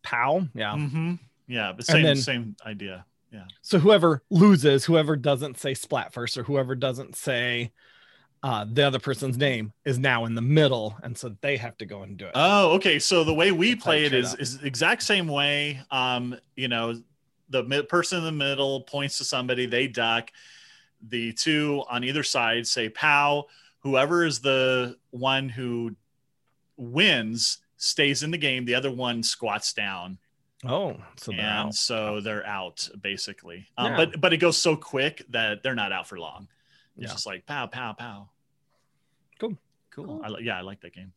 Pow. 0.02 0.48
Yeah. 0.54 0.72
Mm-hmm. 0.74 1.14
Yeah, 1.48 1.72
but 1.76 1.84
same 1.84 2.02
then- 2.02 2.16
same 2.16 2.56
idea. 2.64 3.04
So 3.62 3.78
whoever 3.78 4.22
loses, 4.30 4.84
whoever 4.84 5.16
doesn't 5.16 5.58
say 5.58 5.74
splat 5.74 6.12
first, 6.12 6.36
or 6.36 6.42
whoever 6.42 6.74
doesn't 6.74 7.16
say 7.16 7.72
uh, 8.42 8.64
the 8.70 8.82
other 8.82 8.98
person's 8.98 9.36
name 9.36 9.72
is 9.84 9.98
now 9.98 10.24
in 10.24 10.34
the 10.34 10.42
middle, 10.42 10.96
and 11.02 11.16
so 11.16 11.36
they 11.40 11.56
have 11.56 11.76
to 11.78 11.86
go 11.86 12.02
and 12.02 12.16
do 12.16 12.26
it. 12.26 12.32
Oh, 12.34 12.72
okay. 12.72 12.98
So 12.98 13.22
the 13.22 13.34
way 13.34 13.52
we 13.52 13.74
That's 13.74 13.84
play 13.84 14.04
it 14.04 14.12
is 14.12 14.12
turned 14.12 14.24
is 14.24 14.32
out. 14.32 14.40
is 14.40 14.58
the 14.58 14.66
exact 14.66 15.02
same 15.02 15.28
way. 15.28 15.80
Um, 15.90 16.36
you 16.56 16.68
know, 16.68 17.00
the 17.50 17.62
mi- 17.64 17.82
person 17.82 18.18
in 18.18 18.24
the 18.24 18.32
middle 18.32 18.82
points 18.82 19.18
to 19.18 19.24
somebody, 19.24 19.66
they 19.66 19.86
duck. 19.86 20.30
The 21.08 21.32
two 21.32 21.84
on 21.90 22.04
either 22.04 22.22
side 22.22 22.66
say 22.66 22.88
"pow." 22.88 23.46
Whoever 23.80 24.24
is 24.24 24.40
the 24.40 24.96
one 25.10 25.48
who 25.48 25.96
wins 26.76 27.58
stays 27.76 28.22
in 28.22 28.30
the 28.30 28.38
game. 28.38 28.64
The 28.64 28.74
other 28.74 28.90
one 28.90 29.22
squats 29.22 29.72
down, 29.72 30.18
oh, 30.66 30.96
so 31.16 31.30
they're 31.32 31.40
and 31.40 31.48
out. 31.68 31.74
so 31.74 32.20
they're 32.20 32.46
out 32.46 32.88
basically. 33.00 33.66
Um, 33.78 33.92
Yeah. 33.92 33.96
But 33.96 34.20
but 34.20 34.32
it 34.32 34.38
goes 34.38 34.56
so 34.58 34.76
quick 34.76 35.24
that 35.30 35.62
they're 35.62 35.74
not 35.74 35.92
out 35.92 36.06
for 36.06 36.18
long. 36.18 36.48
It's 36.96 37.06
Yeah. 37.06 37.12
just 37.12 37.26
like 37.26 37.46
pow, 37.46 37.66
pow, 37.66 37.92
pow. 37.94 38.28
Cool. 39.38 39.56
cool. 39.90 40.06
Cool. 40.06 40.20
I, 40.24 40.28
li- 40.28 40.44
yeah, 40.44 40.58
I 40.58 40.60
like 40.60 40.80
that 40.82 40.94
game. 40.94 41.12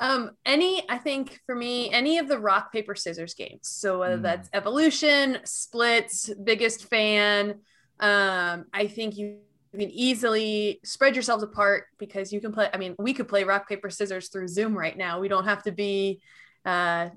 Um, 0.00 0.30
any, 0.46 0.88
I 0.88 0.98
think 0.98 1.40
for 1.44 1.54
me, 1.56 1.90
any 1.92 2.18
of 2.18 2.28
the 2.28 2.38
rock, 2.38 2.72
paper, 2.72 2.94
scissors 2.94 3.34
games. 3.34 3.66
So 3.68 3.98
whether 3.98 4.16
Mm. 4.18 4.22
that's 4.22 4.48
evolution, 4.52 5.38
splits, 5.44 6.30
biggest 6.44 6.84
fan. 6.88 7.60
Um, 8.00 8.66
I 8.72 8.86
think 8.86 9.16
you 9.16 9.38
you 9.74 9.80
can 9.80 9.90
easily 9.90 10.80
spread 10.82 11.14
yourselves 11.14 11.42
apart 11.42 11.88
because 11.98 12.32
you 12.32 12.40
can 12.40 12.52
play. 12.52 12.70
I 12.72 12.78
mean, 12.78 12.94
we 12.98 13.12
could 13.12 13.28
play 13.28 13.44
rock, 13.44 13.68
paper, 13.68 13.90
scissors 13.90 14.28
through 14.28 14.48
Zoom 14.48 14.76
right 14.76 14.96
now. 14.96 15.20
We 15.20 15.28
don't 15.28 15.44
have 15.44 15.62
to 15.64 15.72
be 15.72 16.20
uh 16.64 17.10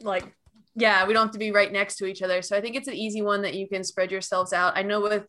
like 0.00 0.34
yeah, 0.74 1.06
we 1.06 1.12
don't 1.12 1.26
have 1.26 1.32
to 1.32 1.38
be 1.38 1.50
right 1.50 1.70
next 1.70 1.96
to 1.96 2.06
each 2.06 2.22
other. 2.22 2.42
So 2.42 2.56
I 2.56 2.60
think 2.60 2.76
it's 2.76 2.88
an 2.88 2.94
easy 2.94 3.22
one 3.22 3.42
that 3.42 3.54
you 3.54 3.68
can 3.68 3.84
spread 3.84 4.10
yourselves 4.10 4.52
out. 4.52 4.76
I 4.76 4.82
know 4.82 5.00
with 5.00 5.26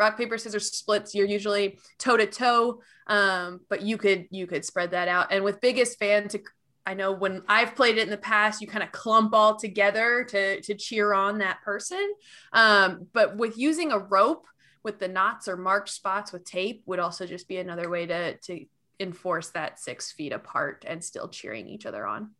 rock 0.00 0.16
paper 0.16 0.38
scissors 0.38 0.72
splits 0.72 1.14
you're 1.14 1.26
usually 1.26 1.78
toe 1.98 2.16
to 2.16 2.26
toe 2.26 2.80
but 3.06 3.82
you 3.82 3.98
could 3.98 4.26
you 4.30 4.46
could 4.46 4.64
spread 4.64 4.92
that 4.92 5.08
out 5.08 5.30
and 5.30 5.44
with 5.44 5.60
biggest 5.60 5.98
fan 5.98 6.26
to 6.26 6.40
i 6.86 6.94
know 6.94 7.12
when 7.12 7.42
i've 7.48 7.76
played 7.76 7.98
it 7.98 8.04
in 8.04 8.08
the 8.10 8.16
past 8.16 8.62
you 8.62 8.66
kind 8.66 8.82
of 8.82 8.90
clump 8.92 9.34
all 9.34 9.56
together 9.56 10.24
to 10.24 10.58
to 10.62 10.74
cheer 10.74 11.12
on 11.12 11.38
that 11.38 11.60
person 11.62 12.14
um, 12.54 13.06
but 13.12 13.36
with 13.36 13.58
using 13.58 13.92
a 13.92 13.98
rope 13.98 14.46
with 14.82 14.98
the 14.98 15.06
knots 15.06 15.46
or 15.46 15.58
marked 15.58 15.90
spots 15.90 16.32
with 16.32 16.44
tape 16.46 16.82
would 16.86 16.98
also 16.98 17.26
just 17.26 17.46
be 17.46 17.58
another 17.58 17.90
way 17.90 18.06
to 18.06 18.38
to 18.38 18.64
enforce 18.98 19.50
that 19.50 19.78
six 19.78 20.12
feet 20.12 20.32
apart 20.32 20.84
and 20.88 21.04
still 21.04 21.28
cheering 21.28 21.68
each 21.68 21.84
other 21.84 22.06
on 22.06 22.30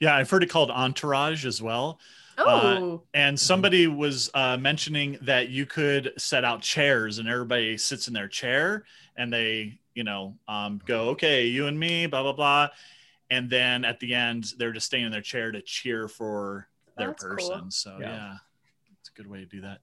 Yeah, 0.00 0.14
I've 0.16 0.30
heard 0.30 0.42
it 0.42 0.50
called 0.50 0.70
entourage 0.70 1.46
as 1.46 1.60
well. 1.60 1.98
Oh, 2.38 3.02
And 3.12 3.38
somebody 3.38 3.86
was 3.86 4.30
uh, 4.32 4.56
mentioning 4.56 5.18
that 5.22 5.50
you 5.50 5.66
could 5.66 6.12
set 6.16 6.42
out 6.44 6.62
chairs 6.62 7.18
and 7.18 7.28
everybody 7.28 7.76
sits 7.76 8.08
in 8.08 8.14
their 8.14 8.28
chair 8.28 8.84
and 9.16 9.30
they, 9.30 9.78
you 9.94 10.04
know, 10.04 10.36
um, 10.48 10.80
go, 10.86 11.10
okay, 11.10 11.46
you 11.46 11.66
and 11.66 11.78
me, 11.78 12.06
blah, 12.06 12.22
blah, 12.22 12.32
blah. 12.32 12.68
And 13.30 13.50
then 13.50 13.84
at 13.84 14.00
the 14.00 14.14
end, 14.14 14.54
they're 14.56 14.72
just 14.72 14.86
staying 14.86 15.04
in 15.04 15.12
their 15.12 15.20
chair 15.20 15.52
to 15.52 15.60
cheer 15.60 16.08
for 16.08 16.66
their 16.96 17.08
That's 17.08 17.24
cool. 17.24 17.36
person. 17.36 17.70
So, 17.70 17.98
Yeah. 18.00 18.08
yeah, 18.08 18.34
it's 18.98 19.10
a 19.10 19.12
good 19.12 19.26
way 19.26 19.40
to 19.40 19.46
do 19.46 19.60
that. 19.60 19.80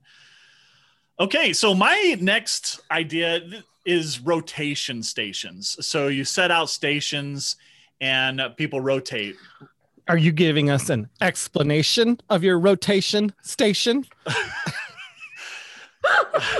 Okay, 1.19 1.53
so 1.53 1.73
my 1.75 2.17
next 2.19 2.79
idea 2.91 3.63
is 3.85 4.19
rotation 4.19 5.01
stations. 5.03 5.77
So 5.85 6.07
you 6.07 6.23
set 6.25 6.51
out 6.51 6.69
stations 6.69 7.55
and 8.01 8.41
uh, 8.41 8.49
people 8.49 8.81
rotate. 8.81 9.35
Are 10.07 10.17
you 10.17 10.31
giving 10.31 10.69
us 10.69 10.89
an 10.89 11.09
explanation 11.21 12.19
of 12.29 12.43
your 12.43 12.59
rotation 12.59 13.33
station? 13.41 14.05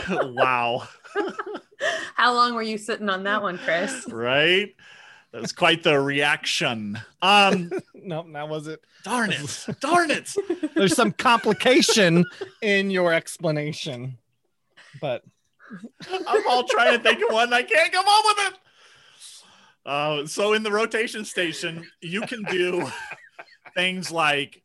wow. 0.10 0.88
how 2.16 2.34
long 2.34 2.56
were 2.56 2.62
you 2.62 2.78
sitting 2.78 3.10
on 3.10 3.24
that 3.24 3.42
one, 3.42 3.58
Chris? 3.58 4.06
right? 4.10 4.76
That 5.32 5.42
was 5.42 5.52
quite 5.54 5.84
the 5.84 6.00
reaction. 6.00 7.00
Um, 7.22 7.70
No, 7.94 8.26
that 8.32 8.48
was 8.48 8.68
it. 8.68 8.80
darn 9.04 9.32
it, 9.34 9.66
darn 9.82 10.12
it. 10.12 10.34
There's 10.76 10.96
some 10.96 11.12
complication 11.12 12.24
in 12.62 12.90
your 12.90 13.12
explanation, 13.12 14.18
but 15.02 15.24
I'm 16.10 16.48
all 16.48 16.64
trying 16.64 16.98
to 16.98 17.04
think 17.04 17.22
of 17.22 17.34
one. 17.34 17.52
I 17.52 17.64
can't 17.64 17.92
come 17.92 18.06
up 18.08 18.24
with 18.26 18.48
it. 18.48 18.54
Uh, 19.86 20.26
so 20.26 20.54
in 20.54 20.64
the 20.64 20.72
rotation 20.72 21.26
station, 21.26 21.86
you 22.02 22.22
can 22.22 22.44
do 22.44 22.90
things 23.78 24.12
like 24.12 24.64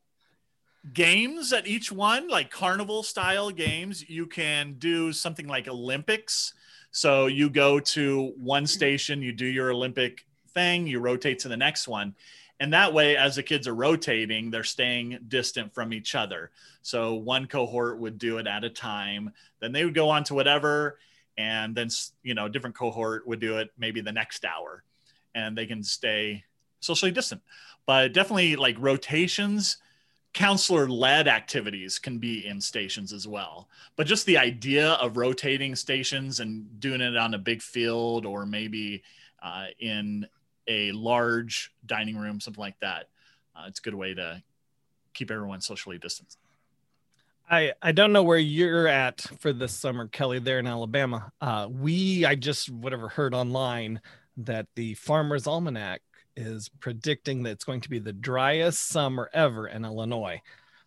games 0.94 1.52
at 1.52 1.66
each 1.66 1.92
one, 1.92 2.28
like 2.28 2.50
carnival 2.50 3.02
style 3.02 3.50
games. 3.50 4.08
You 4.08 4.26
can 4.26 4.76
do 4.78 5.12
something 5.12 5.46
like 5.46 5.68
Olympics. 5.68 6.54
So 6.92 7.26
you 7.26 7.50
go 7.50 7.78
to 7.78 8.32
one 8.38 8.66
station, 8.66 9.20
you 9.20 9.32
do 9.32 9.44
your 9.44 9.70
Olympic 9.70 10.24
thing, 10.54 10.86
you 10.86 10.98
rotate 10.98 11.38
to 11.40 11.48
the 11.48 11.58
next 11.58 11.86
one. 11.86 12.14
And 12.58 12.72
that 12.72 12.94
way, 12.94 13.16
as 13.18 13.36
the 13.36 13.42
kids 13.42 13.68
are 13.68 13.74
rotating, 13.74 14.50
they're 14.50 14.64
staying 14.64 15.18
distant 15.28 15.74
from 15.74 15.92
each 15.92 16.14
other. 16.14 16.50
So 16.80 17.14
one 17.14 17.46
cohort 17.46 17.98
would 17.98 18.16
do 18.16 18.38
it 18.38 18.46
at 18.46 18.64
a 18.64 18.70
time. 18.70 19.32
Then 19.60 19.72
they 19.72 19.84
would 19.84 19.94
go 19.94 20.08
on 20.08 20.24
to 20.24 20.34
whatever. 20.34 20.98
And 21.36 21.74
then, 21.74 21.88
you 22.22 22.32
know, 22.32 22.48
different 22.48 22.76
cohort 22.76 23.26
would 23.26 23.40
do 23.40 23.58
it 23.58 23.72
maybe 23.76 24.00
the 24.00 24.12
next 24.12 24.46
hour. 24.46 24.84
And 25.34 25.56
they 25.58 25.66
can 25.66 25.82
stay 25.82 26.44
socially 26.82 27.12
distant. 27.12 27.42
But 27.86 28.12
definitely 28.12 28.56
like 28.56 28.76
rotations, 28.78 29.78
counselor 30.32 30.88
led 30.88 31.28
activities 31.28 31.98
can 31.98 32.18
be 32.18 32.46
in 32.46 32.60
stations 32.60 33.12
as 33.12 33.26
well. 33.26 33.68
But 33.96 34.06
just 34.06 34.26
the 34.26 34.38
idea 34.38 34.92
of 34.92 35.16
rotating 35.16 35.74
stations 35.74 36.40
and 36.40 36.80
doing 36.80 37.00
it 37.00 37.16
on 37.16 37.34
a 37.34 37.38
big 37.38 37.62
field 37.62 38.24
or 38.24 38.46
maybe 38.46 39.02
uh, 39.42 39.66
in 39.78 40.26
a 40.68 40.92
large 40.92 41.72
dining 41.86 42.16
room, 42.16 42.40
something 42.40 42.60
like 42.60 42.78
that, 42.80 43.08
uh, 43.56 43.64
it's 43.66 43.80
a 43.80 43.82
good 43.82 43.94
way 43.94 44.14
to 44.14 44.42
keep 45.12 45.30
everyone 45.30 45.60
socially 45.60 45.98
distanced. 45.98 46.38
I 47.50 47.72
I 47.82 47.92
don't 47.92 48.12
know 48.12 48.22
where 48.22 48.38
you're 48.38 48.88
at 48.88 49.20
for 49.40 49.52
this 49.52 49.72
summer, 49.72 50.08
Kelly, 50.08 50.38
there 50.38 50.58
in 50.58 50.66
Alabama. 50.66 51.32
Uh, 51.40 51.68
we 51.70 52.24
I 52.24 52.34
just 52.34 52.70
whatever 52.70 53.08
heard 53.08 53.34
online 53.34 54.00
that 54.38 54.66
the 54.74 54.94
Farmer's 54.94 55.46
Almanac 55.46 56.00
is 56.36 56.68
predicting 56.80 57.42
that 57.42 57.50
it's 57.50 57.64
going 57.64 57.80
to 57.82 57.90
be 57.90 57.98
the 57.98 58.12
driest 58.12 58.88
summer 58.88 59.30
ever 59.32 59.66
in 59.68 59.84
Illinois, 59.84 60.40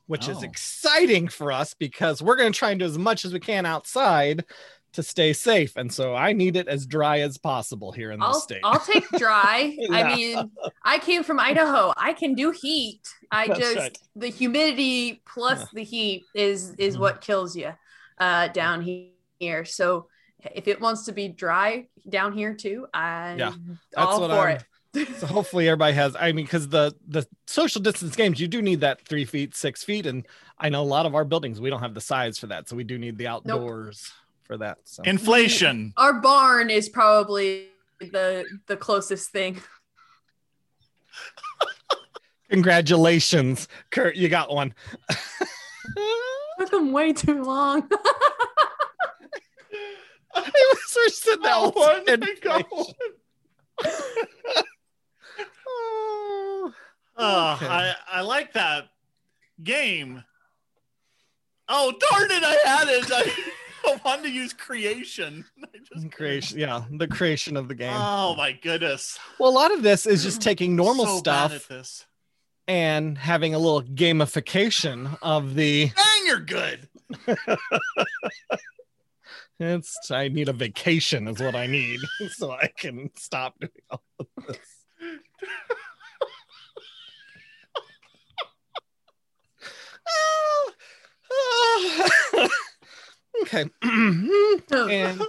which 0.07 0.27
is 0.27 0.37
Oh. 0.37 0.43
exciting 0.43 1.27
for 1.27 1.51
us 1.51 1.73
because 1.73 2.21
we're 2.21 2.35
going 2.35 2.51
to 2.51 2.57
try 2.57 2.71
and 2.71 2.79
do 2.79 2.85
as 2.85 2.97
much 2.97 3.25
as 3.25 3.33
we 3.33 3.39
can 3.39 3.65
outside 3.65 4.45
to 4.93 5.03
stay 5.03 5.33
safe. 5.33 5.75
And 5.75 5.91
so 5.91 6.15
I 6.15 6.31
need 6.31 6.55
it 6.55 6.69
as 6.69 6.85
dry 6.85 7.19
as 7.19 7.37
possible 7.37 7.91
here 7.91 8.11
in 8.11 8.19
the 8.21 8.31
state. 8.33 8.61
I'll 8.63 8.79
take 8.79 9.07
dry. 9.17 9.75
Yeah. 9.77 9.89
I 9.91 10.15
mean, 10.15 10.51
I 10.83 10.99
came 10.99 11.21
from 11.23 11.37
Idaho. 11.39 11.93
I 11.97 12.13
can 12.13 12.33
do 12.33 12.51
heat. 12.51 13.01
I 13.29 13.47
That's 13.47 13.59
just 13.59 13.75
right. 13.77 13.97
the 14.15 14.27
humidity 14.29 15.21
plus 15.27 15.59
Yeah. 15.59 15.65
the 15.73 15.83
heat 15.83 16.23
is 16.33 16.73
is 16.77 16.95
Mhm. 16.95 16.99
what 17.01 17.21
kills 17.21 17.55
you 17.57 17.73
uh, 18.19 18.47
down 18.49 18.81
here. 19.39 19.65
So 19.65 20.07
if 20.53 20.69
it 20.69 20.79
wants 20.79 21.03
to 21.05 21.11
be 21.11 21.27
dry 21.27 21.87
down 22.07 22.31
here 22.31 22.53
too, 22.53 22.87
I'm 22.93 23.37
Yeah, 23.39 23.53
all 23.97 24.21
what 24.21 24.29
for 24.31 24.47
I'm- 24.47 24.57
it. 24.57 24.63
so 25.17 25.27
hopefully 25.27 25.67
everybody 25.67 25.93
has 25.93 26.15
i 26.19 26.31
mean 26.31 26.45
because 26.45 26.67
the 26.69 26.93
the 27.07 27.25
social 27.47 27.81
distance 27.81 28.15
games 28.15 28.39
you 28.39 28.47
do 28.47 28.61
need 28.61 28.79
that 28.81 29.01
three 29.01 29.25
feet 29.25 29.55
six 29.55 29.83
feet 29.83 30.05
and 30.05 30.25
i 30.59 30.69
know 30.69 30.81
a 30.81 30.83
lot 30.83 31.05
of 31.05 31.15
our 31.15 31.25
buildings 31.25 31.59
we 31.59 31.69
don't 31.69 31.81
have 31.81 31.93
the 31.93 32.01
size 32.01 32.37
for 32.39 32.47
that 32.47 32.69
so 32.69 32.75
we 32.75 32.83
do 32.83 32.97
need 32.97 33.17
the 33.17 33.27
outdoors 33.27 34.11
for 34.43 34.57
that 34.57 34.77
so 34.83 35.01
Inflation. 35.03 35.91
Our 35.97 36.21
barn 36.21 36.69
is 36.69 36.87
probably 36.87 37.67
the 37.99 38.45
the 38.67 38.77
closest 38.77 39.31
thing. 39.31 39.59
congratulations 42.49 43.67
kurt 43.89 44.15
you 44.15 44.29
got 44.29 44.53
one 44.53 44.73
Took 46.59 46.71
them 46.71 46.91
way 46.93 47.11
too 47.11 47.43
long. 47.43 47.85
i 50.35 50.35
was 50.35 50.95
we're 50.95 51.09
sitting 51.09 51.41
there 51.41 51.51
Oh, 51.53 51.73
all 51.75 51.99
go? 52.41 52.61
Oh, 57.17 57.53
Okay. 57.55 57.67
I, 57.67 57.95
I 58.11 58.21
like 58.21 58.53
that 58.53 58.89
game. 59.63 60.23
Oh, 61.69 61.93
darn 62.11 62.29
it. 62.31 62.43
I 62.43 62.57
had 62.65 62.87
it. 62.89 63.05
I, 63.11 63.31
I 63.87 64.01
wanted 64.03 64.23
to 64.23 64.29
use 64.31 64.51
creation. 64.53 65.45
I 65.63 65.77
just 65.93 66.11
creation 66.11 66.57
yeah 66.59 66.83
the 66.91 67.07
creation 67.07 67.55
of 67.55 67.67
the 67.67 67.75
game 67.75 67.93
Oh, 67.95 68.35
my 68.35 68.51
goodness. 68.51 69.19
well 69.39 69.49
a 69.49 69.53
lot 69.53 69.71
of 69.71 69.83
this 69.83 70.05
is 70.07 70.23
just 70.23 70.41
taking 70.41 70.75
normal 70.75 71.05
So 71.05 71.17
stuff 71.19 71.71
and 72.67 73.15
having 73.17 73.53
a 73.53 73.59
little 73.59 73.83
gamification 73.83 75.15
of 75.21 75.53
the 75.55 75.89
Dang, 75.95 76.25
you're 76.25 76.39
good. 76.39 76.89
It's 79.59 80.11
I 80.11 80.27
need 80.27 80.49
a 80.49 80.53
vacation 80.53 81.27
is 81.27 81.39
what 81.39 81.55
I 81.55 81.67
need 81.67 81.99
so 82.31 82.51
I 82.51 82.69
can 82.75 83.09
stop 83.15 83.53
doing 83.59 83.71
all 83.89 84.03
of 84.19 84.27
this. 84.47 84.57
okay. 93.41 93.65
and 93.81 95.21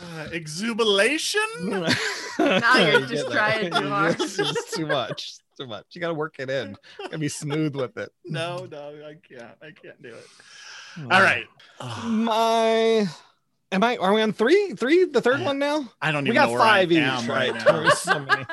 Uh, 0.00 0.28
exuberation. 0.32 1.40
Now 2.36 2.76
you're 2.78 3.06
just 3.06 3.30
trying 3.30 3.70
too 3.70 3.88
hard. 3.88 4.20
It's 4.20 4.36
just 4.36 4.74
too 4.74 4.86
much. 4.86 5.34
Too 5.56 5.68
much. 5.68 5.86
You 5.92 6.00
gotta 6.00 6.14
work 6.14 6.34
it 6.40 6.50
in. 6.50 6.76
Gotta 6.98 7.18
be 7.18 7.28
smooth 7.28 7.76
with 7.76 7.96
it. 7.96 8.10
No, 8.24 8.66
no, 8.68 8.88
I 9.06 9.14
can't. 9.14 9.56
I 9.62 9.70
can't 9.70 10.02
do 10.02 10.08
it. 10.08 10.26
All 10.98 11.22
right. 11.22 11.46
My 12.02 13.06
am 13.70 13.84
I 13.84 13.96
are 13.98 14.12
we 14.12 14.20
on 14.20 14.32
three? 14.32 14.72
Three? 14.72 15.04
The 15.04 15.20
third 15.20 15.42
one 15.42 15.60
now? 15.60 15.88
I 16.02 16.10
don't 16.10 16.24
even. 16.26 16.30
We 16.30 16.34
got 16.34 16.46
know 16.46 16.54
where 16.54 16.60
five 16.60 16.90
I 16.90 16.92
each, 16.94 16.98
am 16.98 17.28
right? 17.30 17.52
right 17.52 17.64
now. 17.64 17.72
There's 17.82 17.98
so 18.00 18.18
many. 18.18 18.44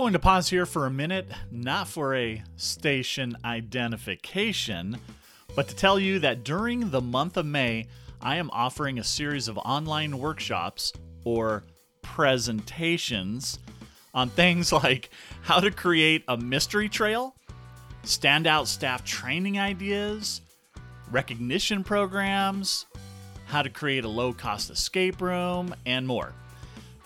Going 0.00 0.14
to 0.14 0.18
pause 0.18 0.48
here 0.48 0.64
for 0.64 0.86
a 0.86 0.90
minute, 0.90 1.28
not 1.50 1.86
for 1.86 2.14
a 2.14 2.42
station 2.56 3.36
identification, 3.44 4.96
but 5.54 5.68
to 5.68 5.76
tell 5.76 6.00
you 6.00 6.18
that 6.18 6.42
during 6.42 6.88
the 6.88 7.02
month 7.02 7.36
of 7.36 7.44
May, 7.44 7.86
I 8.18 8.36
am 8.36 8.48
offering 8.50 8.98
a 8.98 9.04
series 9.04 9.46
of 9.46 9.58
online 9.58 10.18
workshops 10.18 10.94
or 11.26 11.64
presentations 12.00 13.58
on 14.14 14.30
things 14.30 14.72
like 14.84 15.10
how 15.42 15.60
to 15.60 15.70
create 15.70 16.24
a 16.28 16.36
mystery 16.38 16.88
trail, 16.88 17.36
standout 18.02 18.68
staff 18.68 19.04
training 19.04 19.60
ideas, 19.60 20.40
recognition 21.10 21.84
programs, 21.84 22.86
how 23.44 23.60
to 23.60 23.68
create 23.68 24.06
a 24.06 24.08
low 24.08 24.32
cost 24.32 24.70
escape 24.70 25.20
room, 25.20 25.74
and 25.84 26.06
more. 26.06 26.32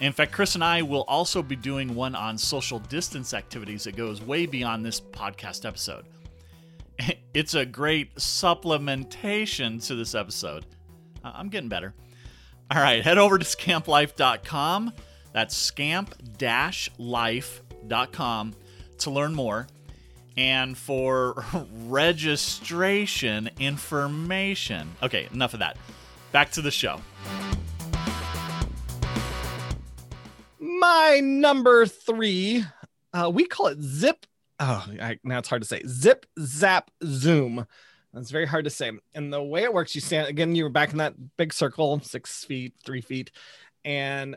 In 0.00 0.12
fact, 0.12 0.32
Chris 0.32 0.54
and 0.54 0.64
I 0.64 0.82
will 0.82 1.02
also 1.02 1.42
be 1.42 1.56
doing 1.56 1.94
one 1.94 2.14
on 2.14 2.36
social 2.36 2.80
distance 2.80 3.32
activities 3.32 3.84
that 3.84 3.96
goes 3.96 4.20
way 4.20 4.44
beyond 4.46 4.84
this 4.84 5.00
podcast 5.00 5.64
episode. 5.64 6.04
It's 7.34 7.54
a 7.54 7.66
great 7.66 8.14
supplementation 8.14 9.84
to 9.88 9.96
this 9.96 10.14
episode. 10.14 10.64
I'm 11.24 11.48
getting 11.48 11.68
better. 11.68 11.92
All 12.70 12.80
right, 12.80 13.02
head 13.02 13.18
over 13.18 13.38
to 13.38 13.44
scamplife.com. 13.44 14.92
That's 15.32 15.56
scamp-life.com 15.56 18.54
to 18.98 19.10
learn 19.10 19.34
more. 19.34 19.66
And 20.36 20.78
for 20.78 21.44
registration 21.86 23.50
information. 23.58 24.92
Okay, 25.02 25.28
enough 25.32 25.54
of 25.54 25.60
that. 25.60 25.76
Back 26.30 26.52
to 26.52 26.62
the 26.62 26.70
show. 26.70 27.00
My 30.84 31.20
number 31.20 31.86
three, 31.86 32.62
uh, 33.14 33.30
we 33.32 33.46
call 33.46 33.68
it 33.68 33.80
zip. 33.80 34.26
Oh, 34.60 34.86
I, 35.00 35.18
now 35.24 35.38
it's 35.38 35.48
hard 35.48 35.62
to 35.62 35.68
say. 35.68 35.82
Zip, 35.86 36.26
zap, 36.38 36.90
zoom. 37.02 37.66
That's 38.12 38.30
very 38.30 38.44
hard 38.44 38.64
to 38.64 38.70
say. 38.70 38.92
And 39.14 39.32
the 39.32 39.42
way 39.42 39.62
it 39.62 39.72
works, 39.72 39.94
you 39.94 40.02
stand 40.02 40.28
again. 40.28 40.54
You're 40.54 40.68
back 40.68 40.92
in 40.92 40.98
that 40.98 41.14
big 41.38 41.54
circle, 41.54 42.00
six 42.00 42.44
feet, 42.44 42.74
three 42.84 43.00
feet, 43.00 43.30
and 43.82 44.36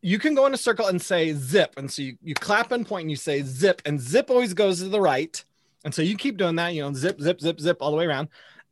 you 0.00 0.18
can 0.18 0.34
go 0.34 0.46
in 0.46 0.54
a 0.54 0.56
circle 0.56 0.86
and 0.86 1.00
say 1.00 1.34
zip. 1.34 1.74
And 1.76 1.90
so 1.90 2.00
you, 2.00 2.16
you 2.22 2.34
clap 2.34 2.72
and 2.72 2.86
point 2.86 3.02
and 3.02 3.10
you 3.10 3.16
say 3.16 3.42
zip, 3.42 3.82
and 3.84 4.00
zip 4.00 4.30
always 4.30 4.54
goes 4.54 4.78
to 4.78 4.88
the 4.88 5.00
right. 5.00 5.44
And 5.84 5.94
so 5.94 6.00
you 6.00 6.16
keep 6.16 6.38
doing 6.38 6.56
that, 6.56 6.68
you 6.74 6.82
know, 6.82 6.92
zip, 6.94 7.20
zip, 7.20 7.40
zip, 7.40 7.60
zip 7.60 7.78
all 7.80 7.90
the 7.90 7.98
way 7.98 8.06
around. 8.06 8.28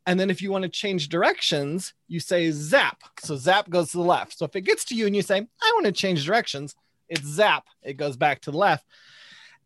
And 0.07 0.19
then 0.19 0.29
if 0.31 0.41
you 0.41 0.51
want 0.51 0.63
to 0.63 0.69
change 0.69 1.09
directions, 1.09 1.93
you 2.07 2.19
say 2.19 2.49
zap. 2.51 3.03
So 3.19 3.35
zap 3.35 3.69
goes 3.69 3.91
to 3.91 3.97
the 3.97 4.03
left. 4.03 4.37
So 4.37 4.45
if 4.45 4.55
it 4.55 4.61
gets 4.61 4.85
to 4.85 4.95
you 4.95 5.05
and 5.05 5.15
you 5.15 5.21
say, 5.21 5.37
I 5.37 5.71
want 5.75 5.85
to 5.85 5.91
change 5.91 6.25
directions, 6.25 6.75
it's 7.09 7.25
zap. 7.25 7.65
It 7.83 7.93
goes 7.93 8.17
back 8.17 8.41
to 8.41 8.51
the 8.51 8.57
left. 8.57 8.85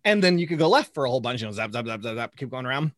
And 0.06 0.24
then 0.24 0.40
you 0.40 0.48
could 0.48 0.60
go 0.60 0.70
left 0.70 0.94
for 0.94 1.06
a 1.06 1.10
whole 1.10 1.22
bunch, 1.22 1.42
you 1.42 1.48
know, 1.48 1.54
zap, 1.54 1.74
zap, 1.74 1.86
zap, 1.86 2.02
zap, 2.02 2.16
zap, 2.16 2.36
keep 2.36 2.50
going 2.50 2.66
around. 2.66 2.92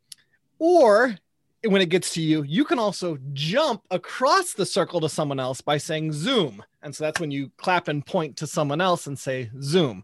Or 0.60 1.16
when 1.64 1.82
it 1.82 1.90
gets 1.90 2.14
to 2.14 2.22
you, 2.22 2.44
you 2.44 2.66
can 2.66 2.80
also 2.80 3.18
jump 3.34 3.84
across 3.92 4.54
the 4.54 4.66
circle 4.66 5.00
to 5.02 5.10
someone 5.10 5.40
else 5.40 5.62
by 5.62 5.78
saying 5.78 6.12
zoom. 6.12 6.64
And 6.82 6.96
so 6.96 7.04
that's 7.04 7.20
when 7.20 7.32
you 7.32 7.52
clap 7.58 7.88
and 7.88 8.06
point 8.06 8.38
to 8.38 8.48
someone 8.48 8.82
else 8.82 9.08
and 9.08 9.18
say 9.18 9.50
zoom. 9.62 10.04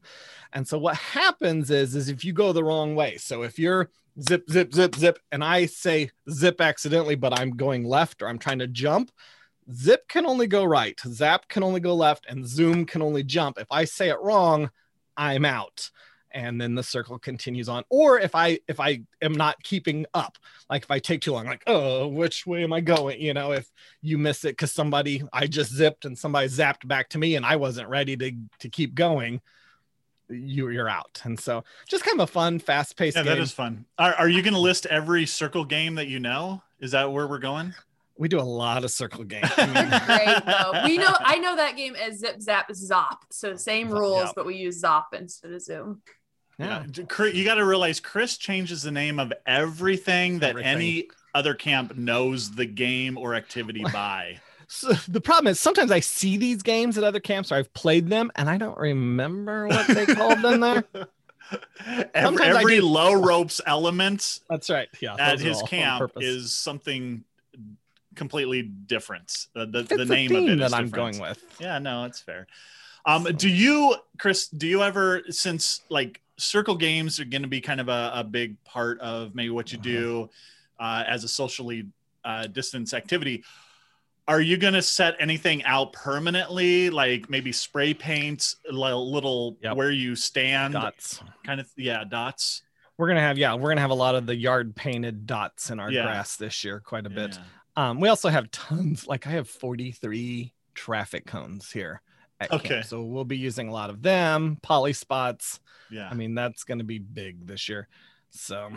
And 0.54 0.68
so 0.68 0.78
what 0.78 0.96
happens 0.96 1.72
is, 1.72 1.96
is 1.96 2.10
if 2.10 2.24
you 2.24 2.34
go 2.34 2.54
the 2.54 2.64
wrong 2.64 2.96
way. 2.96 3.18
So 3.18 3.44
if 3.44 3.58
you're 3.58 3.90
zip, 4.22 4.50
zip, 4.50 4.74
zip, 4.74 4.96
zip, 4.96 5.20
and 5.32 5.44
I 5.44 5.66
say 5.66 6.12
zip 6.30 6.62
accidentally, 6.62 7.16
but 7.16 7.38
I'm 7.38 7.52
going 7.52 7.84
left 7.84 8.22
or 8.22 8.28
I'm 8.28 8.40
trying 8.40 8.60
to 8.60 8.68
jump, 8.68 9.12
zip 9.74 10.08
can 10.08 10.26
only 10.26 10.48
go 10.48 10.64
right, 10.64 11.00
zap 11.08 11.48
can 11.48 11.64
only 11.64 11.80
go 11.80 11.96
left, 11.96 12.26
and 12.28 12.48
zoom 12.48 12.86
can 12.86 13.02
only 13.02 13.24
jump. 13.24 13.58
If 13.60 13.68
I 13.72 13.86
say 13.86 14.10
it 14.10 14.20
wrong, 14.22 14.70
I'm 15.16 15.46
out. 15.46 15.90
And 16.32 16.60
then 16.62 16.76
the 16.76 16.84
circle 16.84 17.18
continues 17.18 17.68
on. 17.70 17.84
Or 17.90 18.20
if 18.20 18.36
I 18.36 18.60
if 18.68 18.80
I 18.80 19.02
am 19.22 19.34
not 19.34 19.64
keeping 19.64 20.06
up, 20.14 20.38
like 20.70 20.84
if 20.84 20.92
I 20.92 21.00
take 21.00 21.22
too 21.22 21.32
long, 21.32 21.46
like, 21.46 21.64
oh, 21.66 22.08
which 22.08 22.46
way 22.46 22.64
am 22.64 22.74
I 22.74 22.82
going? 22.82 23.20
You 23.20 23.34
know, 23.34 23.54
if 23.54 23.72
you 24.02 24.18
miss 24.18 24.44
it 24.44 24.50
because 24.50 24.72
somebody 24.72 25.24
I 25.32 25.48
just 25.48 25.72
zipped 25.74 26.06
and 26.06 26.18
somebody 26.18 26.48
zapped 26.48 26.88
back 26.88 27.10
to 27.10 27.18
me 27.18 27.36
and 27.36 27.46
I 27.46 27.56
wasn't 27.56 27.90
ready 27.90 28.18
to 28.18 28.34
to 28.60 28.70
keep 28.70 28.94
going, 28.94 29.42
you 30.30 30.70
you're 30.70 30.90
out. 30.90 31.22
And 31.24 31.40
so 31.40 31.64
just 31.88 32.04
kind 32.04 32.20
of 32.20 32.30
a 32.30 32.32
fun, 32.32 32.60
fast 32.60 32.98
paced 32.98 33.16
Yeah, 33.18 33.24
game. 33.24 33.38
that 33.38 33.42
is 33.42 33.54
fun. 33.54 33.86
Are, 33.98 34.14
are 34.16 34.30
you 34.30 34.44
going 34.44 34.54
to 34.54 34.60
list 34.60 34.86
every 34.88 35.26
circle 35.26 35.66
game 35.66 35.96
that 35.96 36.08
you 36.08 36.20
know? 36.20 36.62
Is 36.80 36.92
that 36.92 37.12
where 37.12 37.26
we're 37.26 37.40
going? 37.40 37.74
We 38.18 38.28
do 38.28 38.40
a 38.40 38.42
lot 38.42 38.84
of 38.84 38.92
circle 38.92 39.24
games. 39.24 39.50
I 39.58 39.66
mean, 39.66 39.90
Great 40.06 40.46
though. 40.46 40.84
We 40.86 40.98
know 40.98 41.14
I 41.20 41.38
know 41.38 41.56
that 41.56 41.76
game 41.76 41.96
as 41.96 42.20
zip 42.20 42.42
zap 42.42 42.70
zop. 42.72 43.18
So 43.32 43.56
same 43.56 43.90
rules, 43.90 44.26
yep. 44.26 44.34
but 44.36 44.46
we 44.46 44.56
use 44.56 44.82
zop 44.82 45.06
instead 45.14 45.52
of 45.52 45.62
zoom. 45.62 46.02
yeah. 46.58 46.84
Yeah. 46.96 47.26
You 47.26 47.46
got 47.46 47.56
to 47.56 47.66
realize 47.66 48.00
Chris 48.00 48.38
changes 48.38 48.82
the 48.82 48.92
name 48.92 49.20
of 49.20 49.32
everything 49.46 50.40
that 50.40 50.52
Everything. 50.52 50.72
any 50.72 51.10
other 51.36 51.54
camp 51.54 51.96
knows 51.96 52.52
the 52.52 52.66
game 52.66 53.18
or 53.18 53.36
activity 53.36 53.84
by. 53.94 54.40
So 54.70 54.92
the 55.08 55.22
problem 55.22 55.48
is 55.50 55.62
sometimes 55.62 55.92
I 55.92 56.02
see 56.02 56.36
these 56.36 56.62
games 56.62 56.98
at 56.98 57.06
other 57.06 57.22
camps 57.22 57.54
or 57.54 57.56
I've 57.56 57.74
played 57.74 58.10
them 58.10 58.30
and 58.36 58.50
I 58.50 58.58
don't 58.58 58.78
remember 58.78 59.66
what 59.68 59.88
they 59.88 60.06
called 60.06 60.42
them 60.42 60.60
there. 60.60 60.84
every 62.14 62.22
Sometimes 62.22 62.56
I 62.56 62.60
every 62.60 62.82
low 62.82 63.14
ropes 63.14 63.62
element 63.66 64.42
That's 64.50 64.70
right. 64.70 64.90
Yeah. 65.00 65.16
at 65.18 65.40
his 65.40 65.62
camp 65.64 66.12
is 66.18 66.54
something 66.54 67.24
completely 68.18 68.64
different. 68.64 69.48
The, 69.54 69.66
the, 69.66 69.80
It's 69.80 69.90
the 69.90 70.02
a 70.02 70.06
name 70.06 70.36
of 70.36 70.44
it 70.50 70.60
that 70.60 70.74
I'm 70.74 70.86
different. 70.88 71.18
going 71.18 71.20
with. 71.20 71.44
Yeah, 71.60 71.80
no, 71.80 72.04
it's 72.06 72.20
fair. 72.20 72.48
Um, 73.06 73.24
So- 73.24 73.32
do 73.32 73.50
you, 73.50 73.96
Chris? 74.20 74.48
Do 74.50 74.68
you 74.68 74.84
ever, 74.84 75.24
since 75.30 75.82
like 75.90 76.22
circle 76.38 76.76
games 76.76 77.20
are 77.20 77.26
going 77.26 77.42
to 77.44 77.48
be 77.48 77.62
kind 77.62 77.80
of 77.80 77.88
a, 77.90 78.12
a 78.16 78.24
big 78.24 78.62
part 78.66 79.00
of 79.00 79.34
maybe 79.34 79.50
what 79.52 79.72
you 79.72 79.78
do 79.78 80.30
uh, 80.80 81.04
as 81.08 81.24
a 81.24 81.28
socially 81.28 81.88
uh, 82.26 82.48
distance 82.48 82.94
activity? 82.94 83.44
Are 84.28 84.42
you 84.42 84.58
going 84.58 84.74
to 84.74 84.82
set 84.82 85.16
anything 85.20 85.64
out 85.64 85.94
permanently, 85.94 86.90
like 86.90 87.30
maybe 87.30 87.54
spray 87.54 87.94
paint, 87.94 88.56
li- 88.70 88.92
little 88.92 89.56
Yep. 89.62 89.78
where 89.78 89.90
you 89.92 90.18
stand, 90.18 90.74
Dots. 90.74 91.22
kind 91.46 91.62
of? 91.62 91.70
Yeah, 91.78 92.04
dots. 92.04 92.64
We're 92.98 93.08
gonna 93.08 93.22
have 93.22 93.38
yeah, 93.38 93.54
we're 93.54 93.70
gonna 93.70 93.82
have 93.82 93.92
a 93.92 93.94
lot 93.94 94.16
of 94.16 94.26
the 94.26 94.36
yard 94.36 94.76
painted 94.76 95.28
dots 95.28 95.70
in 95.70 95.80
our 95.80 95.92
Yeah. 95.92 96.02
grass 96.02 96.36
this 96.36 96.64
year, 96.64 96.80
quite 96.82 97.06
a 97.06 97.10
bit. 97.12 97.36
Yeah. 97.36 97.44
Um, 97.78 98.00
we 98.00 98.10
also 98.10 98.30
have 98.30 98.50
tons, 98.52 99.08
like 99.08 99.28
I 99.28 99.30
have 99.30 99.48
43 99.48 100.52
traffic 100.74 101.28
cones 101.28 101.72
here 101.72 102.02
at 102.42 102.52
Okay. 102.52 102.70
camp. 102.70 102.86
So 102.86 103.04
we'll 103.04 103.24
be 103.24 103.38
using 103.38 103.70
a 103.70 103.72
lot 103.72 103.92
of 103.92 104.02
them, 104.02 104.58
poly 104.64 104.94
spots. 104.94 105.60
Yeah. 105.92 106.10
I 106.10 106.16
mean, 106.16 106.34
that's 106.36 106.64
gonna 106.64 106.84
be 106.84 106.98
big 106.98 107.46
this 107.46 107.70
year. 107.70 107.88
So 108.32 108.70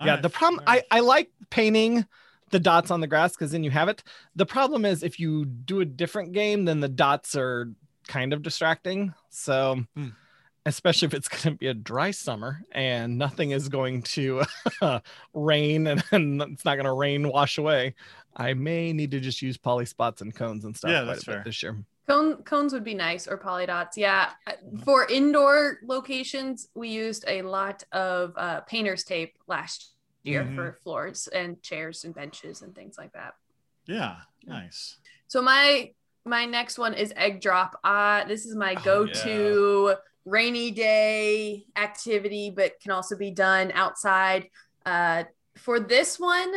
yeah, 0.00 0.10
Alright, 0.10 0.22
the 0.22 0.28
problem. 0.28 0.62
I, 0.66 0.82
I 0.90 1.00
like 1.00 1.30
painting 1.50 2.06
the 2.50 2.60
dots 2.60 2.90
on 2.90 3.00
the 3.00 3.06
grass 3.06 3.32
because 3.32 3.52
then 3.52 3.64
you 3.64 3.70
have 3.70 3.88
it. 3.88 4.02
The 4.36 4.46
problem 4.46 4.84
is 4.84 5.02
if 5.02 5.18
you 5.18 5.46
do 5.46 5.80
a 5.80 5.84
different 5.86 6.32
game, 6.32 6.66
then 6.66 6.80
the 6.80 6.88
dots 6.88 7.34
are 7.34 7.72
kind 8.06 8.34
of 8.34 8.42
distracting. 8.42 9.14
So 9.30 9.82
Hmm. 9.96 10.08
Especially 10.66 11.06
if 11.06 11.14
it's 11.14 11.28
going 11.28 11.42
to 11.54 11.58
be 11.58 11.66
a 11.66 11.74
dry 11.74 12.10
summer 12.10 12.62
and 12.72 13.18
nothing 13.18 13.50
is 13.50 13.68
going 13.68 14.02
to 14.02 14.42
rain 15.34 15.86
and, 15.86 16.02
and 16.12 16.40
it's 16.42 16.64
not 16.64 16.74
going 16.76 16.86
to 16.86 16.92
rain 16.92 17.28
wash 17.28 17.58
away, 17.58 17.94
I 18.36 18.54
may 18.54 18.92
need 18.92 19.10
to 19.12 19.20
just 19.20 19.42
use 19.42 19.56
poly 19.56 19.86
spots 19.86 20.22
and 20.22 20.34
cones 20.34 20.64
and 20.64 20.76
stuff 20.76 20.90
Yeah, 20.90 21.02
that's 21.02 21.24
fair. 21.24 21.42
this 21.44 21.62
year. 21.62 21.76
Cone, 22.08 22.42
cones 22.42 22.72
would 22.72 22.82
be 22.84 22.94
nice 22.94 23.28
or 23.28 23.36
poly 23.36 23.66
dots. 23.66 23.96
Yeah. 23.96 24.30
For 24.84 25.06
indoor 25.06 25.78
locations, 25.84 26.68
we 26.74 26.88
used 26.88 27.24
a 27.28 27.42
lot 27.42 27.84
of 27.92 28.32
uh, 28.36 28.60
painter's 28.62 29.04
tape 29.04 29.36
last 29.46 29.92
year 30.24 30.42
Mhm. 30.44 30.54
for 30.56 30.78
floors 30.82 31.28
and 31.28 31.60
chairs 31.62 32.04
and 32.04 32.14
benches 32.14 32.62
and 32.62 32.74
things 32.74 32.96
like 32.98 33.12
that. 33.12 33.34
yeah. 33.86 34.16
Nice. 34.44 34.96
So 35.28 35.40
my 35.40 35.92
my 36.24 36.44
next 36.46 36.76
one 36.78 36.94
is 36.94 37.12
egg 37.16 37.40
drop. 37.40 37.78
Uh 37.84 38.24
this 38.24 38.44
is 38.46 38.54
my 38.56 38.74
Oh, 38.78 38.82
go-to 38.84 39.94
rainy 40.24 40.70
day 40.70 41.66
activity, 41.76 42.50
but 42.50 42.80
can 42.80 42.92
also 42.92 43.16
be 43.16 43.30
done 43.30 43.72
outside. 43.74 44.48
Uh 44.86 45.24
for 45.56 45.78
this 45.80 46.18
one, 46.18 46.52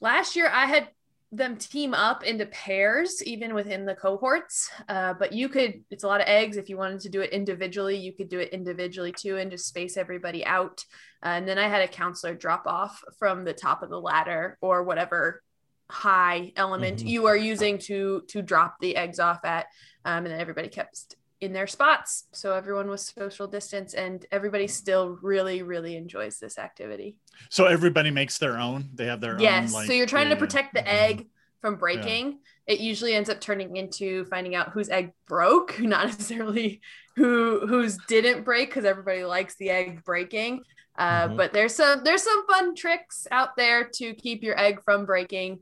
last 0.00 0.36
year 0.36 0.48
I 0.52 0.66
had 0.66 0.88
them 1.30 1.56
team 1.56 1.92
up 1.92 2.24
into 2.24 2.46
pairs 2.46 3.22
even 3.22 3.52
within 3.54 3.84
the 3.84 3.94
cohorts 3.94 4.70
uh, 4.88 5.12
but 5.12 5.30
you 5.30 5.46
could 5.46 5.84
it's 5.90 6.02
a 6.02 6.06
lot 6.06 6.22
of 6.22 6.26
eggs 6.26 6.56
if 6.56 6.70
you 6.70 6.78
wanted 6.78 6.98
to 7.00 7.10
do 7.10 7.20
it 7.20 7.28
individually 7.32 7.94
you 7.98 8.14
could 8.14 8.30
do 8.30 8.38
it 8.38 8.48
individually 8.48 9.12
too 9.12 9.36
and 9.36 9.50
just 9.50 9.66
space 9.66 9.98
everybody 9.98 10.42
out 10.46 10.82
Uh, 11.22 11.28
and 11.36 11.46
then 11.46 11.58
i 11.58 11.68
had 11.68 11.82
a 11.82 11.88
counselor 11.88 12.32
drop 12.34 12.66
off 12.66 13.04
from 13.18 13.44
the 13.44 13.52
top 13.52 13.82
of 13.82 13.90
the 13.90 14.00
ladder 14.00 14.56
or 14.62 14.84
whatever 14.84 15.42
high 15.90 16.50
element 16.56 17.00
Mhm. 17.00 17.08
you 17.08 17.26
are 17.26 17.36
using 17.36 17.76
to 17.80 18.22
to 18.28 18.40
drop 18.40 18.76
the 18.80 18.96
eggs 18.96 19.18
off 19.20 19.44
at 19.44 19.66
um, 20.06 20.24
and 20.24 20.28
then 20.28 20.40
everybody 20.40 20.68
kept 20.68 21.14
in 21.40 21.52
their 21.52 21.66
spots 21.66 22.24
so 22.32 22.52
everyone 22.52 22.88
was 22.88 23.06
social 23.16 23.46
distance 23.46 23.94
and 23.94 24.26
everybody 24.32 24.66
still 24.66 25.18
really 25.22 25.62
really 25.62 25.96
enjoys 25.96 26.38
this 26.38 26.58
activity 26.58 27.16
So 27.50 27.66
everybody 27.66 28.10
makes 28.10 28.38
their 28.38 28.58
own. 28.58 28.90
They 28.94 29.06
have 29.06 29.20
their 29.20 29.40
yes 29.40 29.68
own. 29.68 29.72
Like, 29.72 29.86
so 29.86 29.92
you're 29.92 30.06
trying 30.06 30.28
yeah, 30.28 30.34
to 30.34 30.40
protect 30.40 30.74
the 30.74 30.80
Mhm. 30.80 30.86
egg 31.04 31.26
from 31.60 31.76
breaking 31.76 32.38
it 32.66 32.80
usually 32.80 33.14
ends 33.14 33.30
up 33.30 33.40
turning 33.40 33.76
into 33.76 34.24
finding 34.26 34.54
out 34.54 34.72
whose 34.72 34.88
egg 34.90 35.12
broke 35.26 35.78
not 35.94 36.06
necessarily 36.06 36.80
who 37.16 37.66
whose 37.66 37.98
didn't 38.08 38.44
break 38.44 38.68
because 38.68 38.84
everybody 38.84 39.24
likes 39.24 39.54
the 39.56 39.70
egg 39.70 40.02
breaking 40.04 40.62
uh, 40.98 41.28
Mhm. 41.28 41.36
but 41.36 41.52
there's 41.52 41.74
some 41.74 42.02
there's 42.04 42.22
some 42.24 42.46
fun 42.48 42.74
tricks 42.74 43.26
out 43.30 43.56
there 43.56 43.84
to 43.98 44.14
keep 44.14 44.42
your 44.42 44.58
egg 44.58 44.82
from 44.84 45.04
breaking 45.06 45.60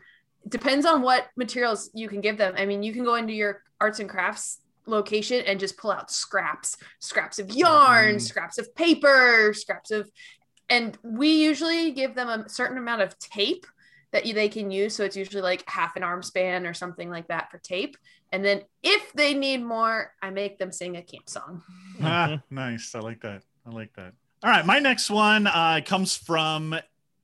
depends 0.48 0.86
on 0.86 1.02
what 1.02 1.26
materials 1.36 1.90
you 1.94 2.08
can 2.08 2.20
give 2.20 2.38
them 2.38 2.54
i 2.56 2.64
mean 2.64 2.82
you 2.82 2.92
can 2.92 3.04
go 3.04 3.14
into 3.16 3.32
your 3.32 3.62
arts 3.80 4.00
and 4.00 4.08
crafts 4.08 4.60
location 4.86 5.42
and 5.46 5.58
just 5.60 5.76
pull 5.76 5.90
out 5.90 6.10
scraps 6.10 6.76
scraps 7.00 7.38
of 7.38 7.50
yarn 7.50 8.16
Mhm. 8.16 8.20
scraps 8.20 8.58
of 8.58 8.74
paper 8.74 9.52
scraps 9.54 9.90
of 9.90 10.10
and 10.68 10.96
we 11.02 11.28
usually 11.42 11.92
give 11.92 12.14
them 12.14 12.28
a 12.28 12.48
certain 12.48 12.78
amount 12.78 13.02
of 13.02 13.18
tape 13.18 13.66
that 14.12 14.24
you, 14.26 14.34
they 14.34 14.48
can 14.48 14.70
use 14.70 14.94
so 14.94 15.04
it's 15.04 15.16
usually 15.16 15.42
like 15.42 15.68
half 15.68 15.96
an 15.96 16.02
arm 16.02 16.22
span 16.22 16.66
or 16.66 16.72
something 16.74 17.10
like 17.10 17.28
that 17.28 17.50
for 17.50 17.58
tape 17.58 17.96
and 18.32 18.44
then 18.44 18.62
if 18.82 19.12
they 19.12 19.34
need 19.34 19.58
more 19.62 20.12
i 20.22 20.30
make 20.30 20.58
them 20.58 20.70
sing 20.72 20.96
a 20.96 21.02
camp 21.02 21.28
song 21.28 21.62
Ah, 22.02 22.40
nice. 22.50 22.94
I 22.94 22.98
like 23.00 23.20
that. 23.22 23.42
I 23.66 23.70
like 23.70 23.92
that. 23.94 24.12
All 24.44 24.50
right. 24.50 24.66
My 24.66 24.78
next 24.78 25.08
one 25.10 25.46
uh, 25.46 25.80
comes 25.84 26.14
from 26.16 26.74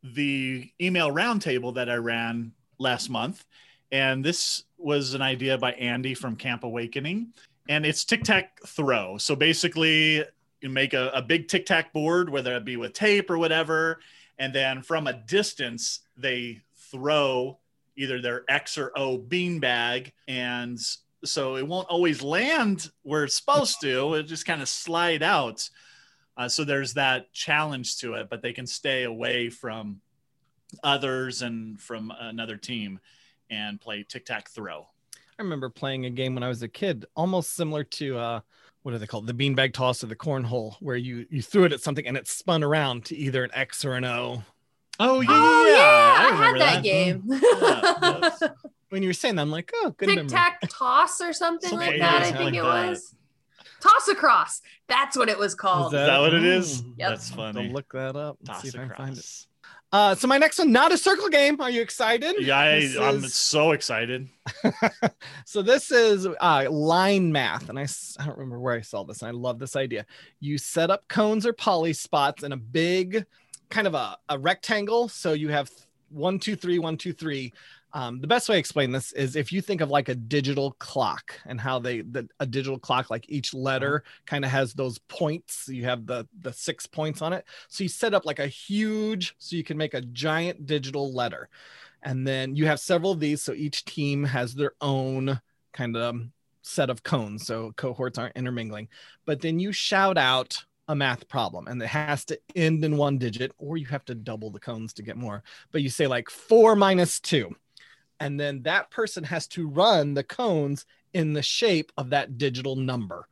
the 0.02 0.70
email 0.80 1.10
roundtable 1.10 1.74
that 1.74 1.88
I 1.90 1.96
ran 1.96 2.52
last 2.78 3.10
month. 3.10 3.44
And 3.92 4.24
this 4.24 4.64
was 4.78 5.12
an 5.12 5.20
idea 5.20 5.58
by 5.58 5.72
Andy 5.72 6.14
from 6.14 6.36
Camp 6.36 6.64
Awakening. 6.64 7.34
And 7.68 7.86
it's 7.86 8.04
tic 8.04 8.24
tac 8.24 8.60
throw. 8.66 9.18
So 9.18 9.36
basically, 9.36 10.24
you 10.60 10.68
make 10.68 10.94
a, 10.94 11.10
a 11.10 11.22
big 11.22 11.48
tic 11.48 11.66
tac 11.66 11.92
board, 11.92 12.30
whether 12.30 12.54
it 12.56 12.64
be 12.64 12.76
with 12.76 12.92
tape 12.92 13.30
or 13.30 13.38
whatever. 13.38 14.00
And 14.38 14.52
then 14.52 14.82
from 14.82 15.06
a 15.06 15.12
distance, 15.12 16.00
they 16.16 16.60
throw 16.90 17.58
either 17.96 18.20
their 18.20 18.44
X 18.48 18.78
or 18.78 18.92
O 18.96 19.18
beanbag 19.18 20.12
and 20.26 20.78
so 21.24 21.56
it 21.56 21.66
won't 21.66 21.88
always 21.88 22.22
land 22.22 22.90
where 23.02 23.24
it's 23.24 23.36
supposed 23.36 23.80
to. 23.82 24.14
It 24.14 24.24
just 24.24 24.46
kind 24.46 24.60
of 24.60 24.68
slide 24.68 25.22
out. 25.22 25.68
Uh, 26.36 26.48
so 26.48 26.64
there's 26.64 26.94
that 26.94 27.32
challenge 27.32 27.98
to 27.98 28.14
it, 28.14 28.28
but 28.28 28.42
they 28.42 28.52
can 28.52 28.66
stay 28.66 29.04
away 29.04 29.50
from 29.50 30.00
others 30.82 31.42
and 31.42 31.80
from 31.80 32.12
another 32.18 32.56
team 32.56 32.98
and 33.50 33.80
play 33.80 34.04
tic 34.08 34.24
tac 34.24 34.48
throw. 34.50 34.86
I 35.38 35.42
remember 35.42 35.68
playing 35.68 36.04
a 36.06 36.10
game 36.10 36.34
when 36.34 36.42
I 36.42 36.48
was 36.48 36.62
a 36.62 36.68
kid, 36.68 37.06
almost 37.16 37.54
similar 37.54 37.84
to 37.84 38.18
uh, 38.18 38.40
what 38.82 38.94
are 38.94 38.98
they 38.98 39.06
called? 39.06 39.26
The 39.26 39.34
beanbag 39.34 39.72
toss 39.72 40.02
or 40.04 40.06
the 40.08 40.16
cornhole, 40.16 40.74
where 40.80 40.96
you 40.96 41.26
you 41.30 41.42
threw 41.42 41.64
it 41.64 41.72
at 41.72 41.80
something 41.80 42.06
and 42.06 42.16
it 42.16 42.28
spun 42.28 42.62
around 42.62 43.04
to 43.06 43.16
either 43.16 43.44
an 43.44 43.50
X 43.54 43.84
or 43.84 43.94
an 43.94 44.04
O. 44.04 44.42
Oh 45.00 45.20
yeah, 45.20 45.28
Oh 45.30 45.66
yeah, 45.66 45.74
yeah, 45.74 46.28
I, 46.28 46.36
had 46.36 46.60
that, 46.60 46.82
game. 46.82 47.24
Yeah, 48.42 48.48
When 48.90 49.02
you 49.02 49.08
were 49.08 49.14
saying 49.14 49.36
that, 49.36 49.42
I'm 49.42 49.50
like, 49.50 49.70
oh, 49.76 49.94
good 49.96 50.06
Tic 50.10 50.16
memory. 50.16 50.28
tac 50.30 50.60
toss 50.68 51.20
or 51.22 51.32
something 51.32 51.70
Something 51.70 51.88
like 51.88 52.00
like 52.00 52.00
that. 52.00 52.22
I 52.22 52.32
think 52.32 52.38
like 52.40 52.54
it 52.54 52.62
that. 52.62 52.88
was. 52.90 53.14
Toss 53.80 54.08
across. 54.08 54.60
That's 54.86 55.16
what 55.16 55.28
it 55.30 55.38
was 55.38 55.54
called. 55.54 55.94
Is 55.94 56.00
Is 56.00 56.06
that 56.06 56.18
what 56.20 56.34
it 56.34 56.44
is? 56.44 56.82
Mm. 56.82 56.94
Yep. 56.98 57.08
That's 57.08 57.32
I'll 57.38 57.52
look 57.64 57.90
that 57.94 58.16
up. 58.16 58.36
and 58.40 58.48
Toss 58.48 58.62
see 58.62 58.68
if 58.68 58.74
I 58.74 58.78
can 58.80 58.88
find 58.90 59.12
it. 59.16 59.18
across. 59.18 59.46
Uh, 59.92 60.14
so 60.14 60.26
my 60.26 60.38
next 60.38 60.58
one, 60.58 60.72
not 60.72 60.90
a 60.90 60.96
circle 60.96 61.28
game. 61.28 61.60
Are 61.60 61.68
you 61.68 61.82
excited? 61.82 62.34
Yeah, 62.38 62.58
I, 62.58 62.76
is- 62.76 63.34
so 63.34 63.72
excited. 63.72 64.28
so 65.44 65.60
this 65.60 65.90
is 65.90 66.26
uh, 66.40 66.66
line 66.70 67.30
math, 67.30 67.68
and 67.68 67.78
I, 67.78 67.86
I 68.18 68.24
don't 68.24 68.38
remember 68.38 68.58
where 68.58 68.74
I 68.74 68.80
saw 68.80 69.04
this, 69.04 69.20
and 69.20 69.28
I 69.28 69.32
love 69.32 69.58
this 69.58 69.76
idea. 69.76 70.06
You 70.40 70.56
set 70.56 70.90
up 70.90 71.06
cones 71.08 71.44
or 71.46 71.52
poly 71.52 71.92
spots 71.92 72.42
in 72.42 72.52
a 72.52 72.56
big 72.56 73.26
kind 73.68 73.86
of 73.86 73.94
a, 73.94 74.16
a 74.30 74.38
rectangle. 74.38 75.08
So 75.08 75.34
you 75.34 75.50
have 75.50 75.70
one, 76.08 76.38
two, 76.38 76.56
three, 76.56 76.78
one, 76.78 76.96
two, 76.96 77.12
three. 77.12 77.52
Um, 77.94 78.20
the 78.20 78.26
best 78.26 78.48
way 78.48 78.54
to 78.54 78.58
explain 78.58 78.90
this 78.90 79.12
is 79.12 79.36
if 79.36 79.52
you 79.52 79.60
think 79.60 79.82
of 79.82 79.90
like 79.90 80.08
a 80.08 80.14
digital 80.14 80.72
clock 80.78 81.38
and 81.44 81.60
how 81.60 81.78
they 81.78 82.00
the, 82.00 82.26
a 82.40 82.46
digital 82.46 82.78
clock 82.78 83.10
like 83.10 83.26
each 83.28 83.52
letter 83.52 84.02
kind 84.24 84.44
of 84.44 84.50
has 84.50 84.72
those 84.72 84.98
points 84.98 85.68
you 85.68 85.84
have 85.84 86.06
the 86.06 86.26
the 86.40 86.52
six 86.52 86.86
points 86.86 87.20
on 87.20 87.32
it. 87.32 87.44
So 87.68 87.84
you 87.84 87.88
set 87.88 88.14
up 88.14 88.24
like 88.24 88.38
a 88.38 88.46
huge 88.46 89.34
so 89.38 89.56
you 89.56 89.64
can 89.64 89.76
make 89.76 89.94
a 89.94 90.00
giant 90.00 90.66
digital 90.66 91.12
letter. 91.12 91.50
And 92.02 92.26
then 92.26 92.56
you 92.56 92.66
have 92.66 92.80
several 92.80 93.12
of 93.12 93.20
these 93.20 93.42
so 93.42 93.52
each 93.52 93.84
team 93.84 94.24
has 94.24 94.54
their 94.54 94.72
own 94.80 95.40
kind 95.72 95.96
of 95.96 96.16
set 96.62 96.90
of 96.90 97.02
cones 97.02 97.46
so 97.46 97.72
cohorts 97.76 98.18
aren't 98.18 98.36
intermingling. 98.36 98.88
But 99.26 99.40
then 99.40 99.58
you 99.58 99.72
shout 99.72 100.16
out 100.16 100.64
a 100.88 100.96
math 100.96 101.28
problem 101.28 101.68
and 101.68 101.80
it 101.80 101.86
has 101.86 102.24
to 102.24 102.38
end 102.56 102.84
in 102.84 102.96
one 102.96 103.18
digit 103.18 103.52
or 103.58 103.76
you 103.76 103.86
have 103.86 104.04
to 104.06 104.14
double 104.14 104.50
the 104.50 104.60
cones 104.60 104.92
to 104.94 105.02
get 105.02 105.16
more. 105.16 105.42
But 105.70 105.82
you 105.82 105.90
say 105.90 106.06
like 106.06 106.30
four 106.30 106.74
minus 106.74 107.20
two 107.20 107.54
and 108.22 108.38
then 108.40 108.62
that 108.62 108.90
person 108.90 109.24
has 109.24 109.46
to 109.48 109.68
run 109.68 110.14
the 110.14 110.24
cones 110.24 110.86
in 111.12 111.32
the 111.32 111.42
shape 111.42 111.92
of 111.96 112.10
that 112.10 112.38
digital 112.38 112.76
number. 112.76 113.26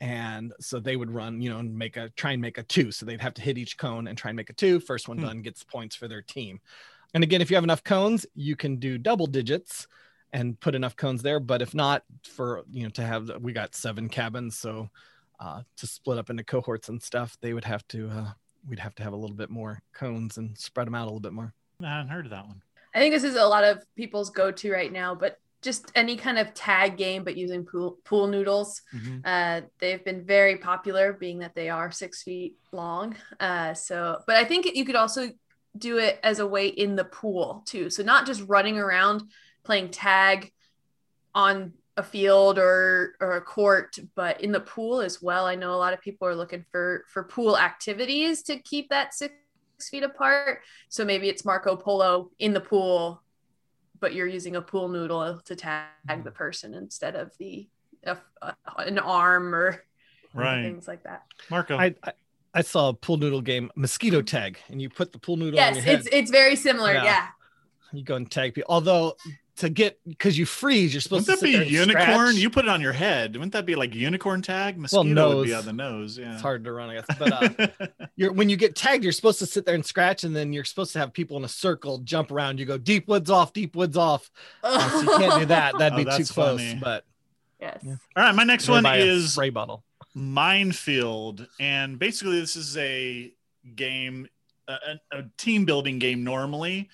And 0.00 0.52
so 0.60 0.80
they 0.80 0.96
would 0.96 1.10
run 1.10 1.40
you 1.40 1.48
know 1.50 1.58
and 1.60 1.76
make 1.76 1.96
a 1.96 2.10
try 2.10 2.32
and 2.32 2.42
make 2.42 2.58
a 2.58 2.62
two. 2.62 2.90
So 2.92 3.06
they'd 3.06 3.20
have 3.20 3.34
to 3.34 3.42
hit 3.42 3.56
each 3.58 3.78
cone 3.78 4.08
and 4.08 4.18
try 4.18 4.30
and 4.30 4.36
make 4.36 4.50
a 4.50 4.54
two. 4.54 4.80
First 4.80 5.08
one 5.08 5.18
Hmm. 5.18 5.24
done 5.24 5.42
gets 5.42 5.62
points 5.64 5.96
for 5.96 6.08
their 6.08 6.22
team. 6.22 6.60
And 7.14 7.22
again 7.24 7.40
if 7.40 7.50
you 7.50 7.56
have 7.56 7.64
enough 7.64 7.84
cones 7.84 8.26
you 8.34 8.56
can 8.56 8.76
do 8.76 8.98
double 8.98 9.26
digits 9.26 9.86
and 10.32 10.58
put 10.58 10.74
enough 10.74 10.96
cones 10.96 11.22
there. 11.22 11.40
But 11.40 11.62
if 11.62 11.74
not 11.74 12.02
for 12.24 12.64
you 12.70 12.82
know 12.82 12.90
to 12.90 13.02
have 13.02 13.30
we 13.40 13.52
got 13.52 13.74
seven 13.74 14.08
cabins. 14.08 14.58
So 14.58 14.90
uh, 15.40 15.62
to 15.76 15.86
split 15.86 16.18
up 16.18 16.28
into 16.30 16.44
cohorts 16.44 16.88
and 16.88 17.02
stuff 17.02 17.38
they 17.40 17.54
would 17.54 17.64
have 17.64 17.86
to 17.88 18.08
uh, 18.10 18.30
we'd 18.68 18.80
have 18.80 18.94
to 18.96 19.02
have 19.02 19.12
a 19.12 19.16
little 19.16 19.36
bit 19.36 19.50
more 19.50 19.80
cones 19.92 20.38
and 20.38 20.56
spread 20.58 20.86
them 20.86 20.94
out 20.94 21.02
a 21.04 21.10
little 21.10 21.20
bit 21.20 21.32
more. 21.32 21.52
I 21.82 21.86
hadn't 21.96 22.08
heard 22.08 22.26
of 22.26 22.30
that 22.30 22.46
one. 22.46 22.62
I 22.94 22.98
think 22.98 23.12
this 23.12 23.24
is 23.24 23.36
a 23.36 23.44
lot 23.44 23.64
of 23.64 23.84
people's 23.96 24.30
go-to 24.30 24.72
right 24.72 24.92
now, 24.92 25.14
but 25.14 25.38
just 25.62 25.90
any 25.94 26.16
kind 26.16 26.38
of 26.38 26.52
tag 26.52 26.96
game, 26.96 27.24
but 27.24 27.36
using 27.36 27.64
pool 27.64 27.98
pool 28.04 28.26
noodles. 28.26 28.82
Uh, 29.24 29.62
they've 29.80 30.04
been 30.04 30.24
very 30.24 30.58
popular, 30.58 31.14
being 31.14 31.38
that 31.38 31.54
they 31.54 31.70
are 31.70 31.90
six 31.90 32.22
feet 32.22 32.56
long. 32.70 33.16
Uh, 33.40 33.72
so, 33.72 34.18
but 34.26 34.36
I 34.36 34.44
think 34.44 34.66
you 34.74 34.84
could 34.84 34.94
also 34.94 35.30
do 35.76 35.98
it 35.98 36.20
as 36.22 36.38
a 36.38 36.46
way 36.46 36.68
in 36.68 36.94
the 36.94 37.04
pool 37.04 37.64
too. 37.66 37.90
So 37.90 38.02
not 38.02 38.26
just 38.26 38.44
running 38.46 38.78
around 38.78 39.22
playing 39.64 39.90
tag 39.90 40.52
on 41.34 41.72
a 41.96 42.02
field 42.02 42.58
or 42.58 43.14
or 43.20 43.36
a 43.36 43.40
court, 43.40 43.96
but 44.14 44.40
in 44.42 44.52
the 44.52 44.60
pool 44.60 45.00
as 45.00 45.22
well. 45.22 45.46
I 45.46 45.54
know 45.54 45.74
a 45.74 45.76
lot 45.76 45.94
of 45.94 46.00
people 46.00 46.28
are 46.28 46.36
looking 46.36 46.64
for 46.70 47.04
for 47.08 47.24
pool 47.24 47.56
activities 47.56 48.42
to 48.44 48.58
keep 48.58 48.90
that 48.90 49.14
six 49.14 49.34
feet 49.80 50.02
apart. 50.02 50.60
So 50.88 51.04
maybe 51.04 51.28
it's 51.28 51.44
Marco 51.44 51.76
Polo 51.76 52.30
in 52.38 52.52
the 52.52 52.60
pool, 52.60 53.22
but 54.00 54.14
you're 54.14 54.26
using 54.26 54.56
a 54.56 54.62
pool 54.62 54.88
noodle 54.88 55.40
to 55.44 55.56
tag 55.56 56.24
the 56.24 56.30
person 56.30 56.74
instead 56.74 57.16
of 57.16 57.32
the 57.38 57.68
uh, 58.06 58.16
an 58.78 58.98
arm 58.98 59.54
or 59.54 59.84
Right. 60.34 60.62
things 60.62 60.88
like 60.88 61.04
that. 61.04 61.22
Marco. 61.48 61.76
I, 61.78 61.94
I 62.02 62.12
I 62.56 62.60
saw 62.62 62.88
a 62.90 62.94
pool 62.94 63.16
noodle 63.16 63.40
game, 63.40 63.70
mosquito 63.76 64.20
tag, 64.22 64.58
and 64.68 64.80
you 64.82 64.88
put 64.88 65.12
the 65.12 65.18
pool 65.18 65.36
noodle 65.36 65.58
on 65.60 65.66
Yes, 65.74 65.76
your 65.76 65.84
head. 65.84 65.98
it's 66.00 66.08
it's 66.12 66.30
very 66.30 66.56
similar. 66.56 66.92
Yeah. 66.92 67.04
Yeah. 67.04 67.26
you 67.92 68.02
go 68.04 68.16
and 68.16 68.30
tag 68.30 68.54
people. 68.54 68.72
Although 68.72 69.16
to 69.56 69.68
get 69.68 69.98
because 70.06 70.36
you 70.36 70.46
freeze, 70.46 70.92
you're 70.92 71.00
supposed 71.00 71.28
Wouldn't 71.28 71.40
that 71.40 71.46
to 71.46 71.52
sit 71.52 71.58
be 71.68 71.72
there 71.72 71.82
and 71.82 71.90
unicorn? 71.92 72.26
scratch. 72.28 72.34
You 72.36 72.50
put 72.50 72.64
it 72.64 72.68
on 72.68 72.80
your 72.80 72.92
head. 72.92 73.34
Wouldn't 73.34 73.52
that 73.52 73.64
be 73.66 73.74
like 73.76 73.94
unicorn 73.94 74.42
tag? 74.42 74.76
Mosquito 74.78 75.02
would 75.04 75.14
nose. 75.14 75.46
be 75.46 75.54
on 75.54 75.64
the 75.64 75.72
nose. 75.72 76.18
Yeah. 76.18 76.32
It's 76.32 76.42
hard 76.42 76.64
to 76.64 76.72
run, 76.72 76.90
I 76.90 76.94
guess. 76.94 77.06
But 77.18 77.60
uh, 77.80 77.86
you're 78.16 78.32
when 78.32 78.48
you 78.48 78.56
get 78.56 78.74
tagged, 78.74 79.04
you're 79.04 79.12
supposed 79.12 79.38
to 79.38 79.46
sit 79.46 79.64
there 79.64 79.74
and 79.76 79.86
scratch, 79.86 80.24
and 80.24 80.34
then 80.34 80.52
you're 80.52 80.64
supposed 80.64 80.92
to 80.94 80.98
have 80.98 81.12
people 81.12 81.36
in 81.36 81.44
a 81.44 81.48
circle 81.48 81.98
jump 81.98 82.30
around. 82.32 82.58
You 82.58 82.66
go 82.66 82.78
deep 82.78 83.06
woods 83.06 83.30
off, 83.30 83.52
deep 83.52 83.76
woods 83.76 83.96
off. 83.96 84.30
Uh, 84.64 84.90
so 84.90 85.00
you 85.02 85.18
can't 85.18 85.40
do 85.40 85.46
that. 85.46 85.78
That'd 85.78 85.92
Oh, 85.94 86.04
be 86.10 86.24
too 86.24 86.32
close. 86.32 86.60
funny. 86.60 86.78
But 86.82 87.04
yes. 87.60 87.78
Yeah. 87.82 87.96
All 88.16 88.24
right. 88.24 88.34
My 88.34 88.44
next 88.44 88.68
one 88.68 88.84
is 88.86 89.32
spray 89.34 89.50
bottle. 89.50 89.84
Minefield, 90.16 91.46
and 91.60 91.98
basically 91.98 92.40
this 92.40 92.56
is 92.56 92.76
a 92.76 93.32
game, 93.76 94.28
a, 94.68 94.74
a 95.12 95.22
team 95.36 95.64
building 95.64 95.98
game 95.98 96.22
normally, 96.24 96.88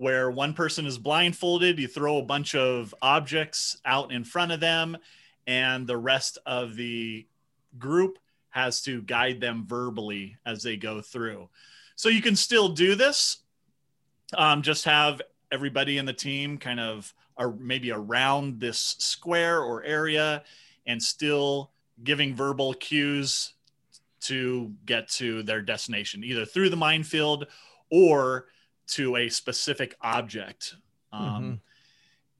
where 0.00 0.30
one 0.30 0.54
person 0.54 0.86
is 0.86 0.96
blindfolded. 0.96 1.78
You 1.78 1.86
throw 1.86 2.16
a 2.16 2.22
bunch 2.22 2.54
of 2.54 2.94
objects 3.02 3.76
out 3.84 4.12
in 4.12 4.24
front 4.24 4.50
of 4.50 4.58
them, 4.58 4.96
and 5.46 5.86
the 5.86 5.98
rest 5.98 6.38
of 6.46 6.74
the 6.74 7.26
group 7.78 8.18
has 8.48 8.80
to 8.84 9.02
guide 9.02 9.42
them 9.42 9.66
verbally 9.66 10.38
as 10.46 10.62
they 10.62 10.78
go 10.78 11.02
through. 11.02 11.50
So 11.96 12.08
you 12.08 12.22
can 12.22 12.34
still 12.34 12.70
do 12.70 12.94
this. 12.94 13.42
Um, 14.32 14.62
just 14.62 14.86
have 14.86 15.20
everybody 15.52 15.98
in 15.98 16.06
the 16.06 16.14
team 16.14 16.56
kind 16.56 16.80
of 16.80 17.12
or 17.36 17.54
maybe 17.58 17.92
around 17.92 18.58
this 18.58 18.96
square 19.00 19.60
or 19.60 19.84
area 19.84 20.44
and 20.86 21.02
still 21.02 21.72
giving 22.02 22.34
verbal 22.34 22.72
cues 22.72 23.52
to 24.20 24.72
get 24.86 25.10
to 25.10 25.42
their 25.42 25.60
destination, 25.60 26.24
either 26.24 26.46
through 26.46 26.70
the 26.70 26.76
minefield 26.76 27.48
or 27.90 28.46
to 28.90 29.16
a 29.16 29.28
specific 29.28 29.94
object, 30.00 30.74
um, 31.12 31.60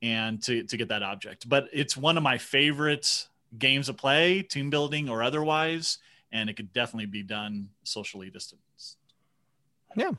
and 0.03 0.43
to, 0.43 0.63
to 0.65 0.77
get 0.77 0.89
that 0.89 1.03
object. 1.03 1.49
But 1.49 1.69
it's 1.73 1.97
one 1.97 2.17
of 2.17 2.23
my 2.23 2.39
favorite 2.39 3.27
games 3.59 3.87
to 3.87 3.95
play, 3.95 4.43
team 4.43 4.71
building 4.71 5.09
or 5.09 5.23
otherwise, 5.23 5.99
and 6.33 6.49
it 6.49 6.55
could 6.55 6.73
definitely 6.73 7.07
be 7.07 7.23
done 7.23 7.69
socially 7.83 8.31
distanced. 8.31 8.97
Yeah. 9.97 10.13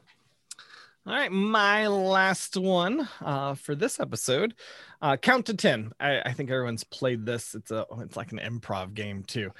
All 1.07 1.13
right, 1.13 1.31
my 1.31 1.87
last 1.87 2.57
one 2.57 3.07
uh, 3.21 3.55
for 3.55 3.73
this 3.73 3.99
episode. 3.99 4.53
Uh, 5.01 5.17
count 5.17 5.47
to 5.47 5.55
ten. 5.55 5.93
I, 5.99 6.21
I 6.21 6.33
think 6.33 6.51
everyone's 6.51 6.83
played 6.83 7.25
this. 7.25 7.55
It's 7.55 7.71
a 7.71 7.87
it's 7.99 8.15
like 8.15 8.31
an 8.31 8.39
improv 8.39 8.93
game 8.93 9.23
too. 9.23 9.51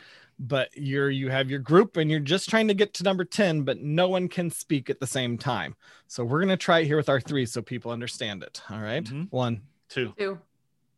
But 0.44 0.70
you're 0.76 1.12
you 1.12 1.30
have 1.30 1.52
your 1.52 1.60
group 1.60 1.98
and 1.98 2.10
you're 2.10 2.20
just 2.20 2.50
trying 2.50 2.68
to 2.68 2.74
get 2.74 2.96
to 2.96 3.04
number 3.04 3.24
ten, 3.24 3.62
but 3.62 3.80
no 3.80 4.08
one 4.10 4.28
can 4.28 4.50
speak 4.50 4.90
at 4.90 5.00
the 5.00 5.06
same 5.06 5.38
time. 5.38 5.76
So 6.08 6.24
we're 6.26 6.40
gonna 6.42 6.58
try 6.58 6.80
it 6.80 6.88
here 6.88 6.98
with 6.98 7.10
our 7.10 7.22
three 7.22 7.46
so 7.46 7.62
people 7.62 7.92
understand 7.92 8.42
it. 8.42 8.60
All 8.70 8.80
right? 8.82 9.04
Mhm. 9.04 9.28
one. 9.30 9.62
Two, 9.88 10.14
Two. 10.18 10.40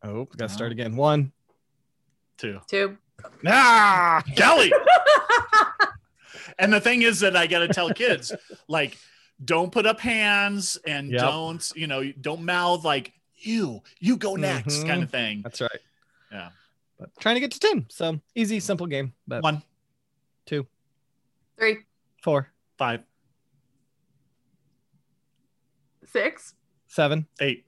Oh, 0.02 0.24
gotta 0.36 0.50
start 0.52 0.72
again. 0.72 0.96
one 0.96 1.32
two 2.38 2.60
two 2.68 2.88
two. 2.88 2.98
Two. 3.22 3.28
Ah, 3.46 4.22
Kelly. 4.36 4.72
and 6.58 6.72
the 6.72 6.80
thing 6.80 7.02
is 7.02 7.20
that 7.20 7.36
I 7.36 7.46
got 7.46 7.60
to 7.60 7.68
tell 7.68 7.90
kids, 7.90 8.32
like, 8.68 8.96
don't 9.44 9.70
put 9.72 9.86
up 9.86 10.00
hands 10.00 10.78
and 10.86 11.10
Yep. 11.10 11.20
don't, 11.20 11.72
you 11.76 11.86
know, 11.86 12.10
don't 12.12 12.44
mouth 12.44 12.84
like 12.84 13.12
you, 13.36 13.82
you 13.98 14.16
go 14.16 14.36
next, 14.36 14.78
Mhm. 14.84 14.86
kind 14.88 15.02
of 15.02 15.10
thing. 15.10 15.42
that's 15.42 15.60
right. 15.60 15.80
Yeah. 16.32 16.50
But 16.98 17.10
trying 17.18 17.34
to 17.36 17.40
get 17.40 17.50
to 17.52 17.60
ten. 17.60 17.86
So 17.88 18.20
easy, 18.34 18.60
simple 18.60 18.86
game. 18.86 19.14
But 19.26 19.42
One, 19.42 19.62
two, 20.46 20.66
Three. 21.58 21.78
four, 22.22 22.52
five, 22.78 23.00
Six. 26.06 26.54
seven, 26.86 27.26
eight. 27.40 27.64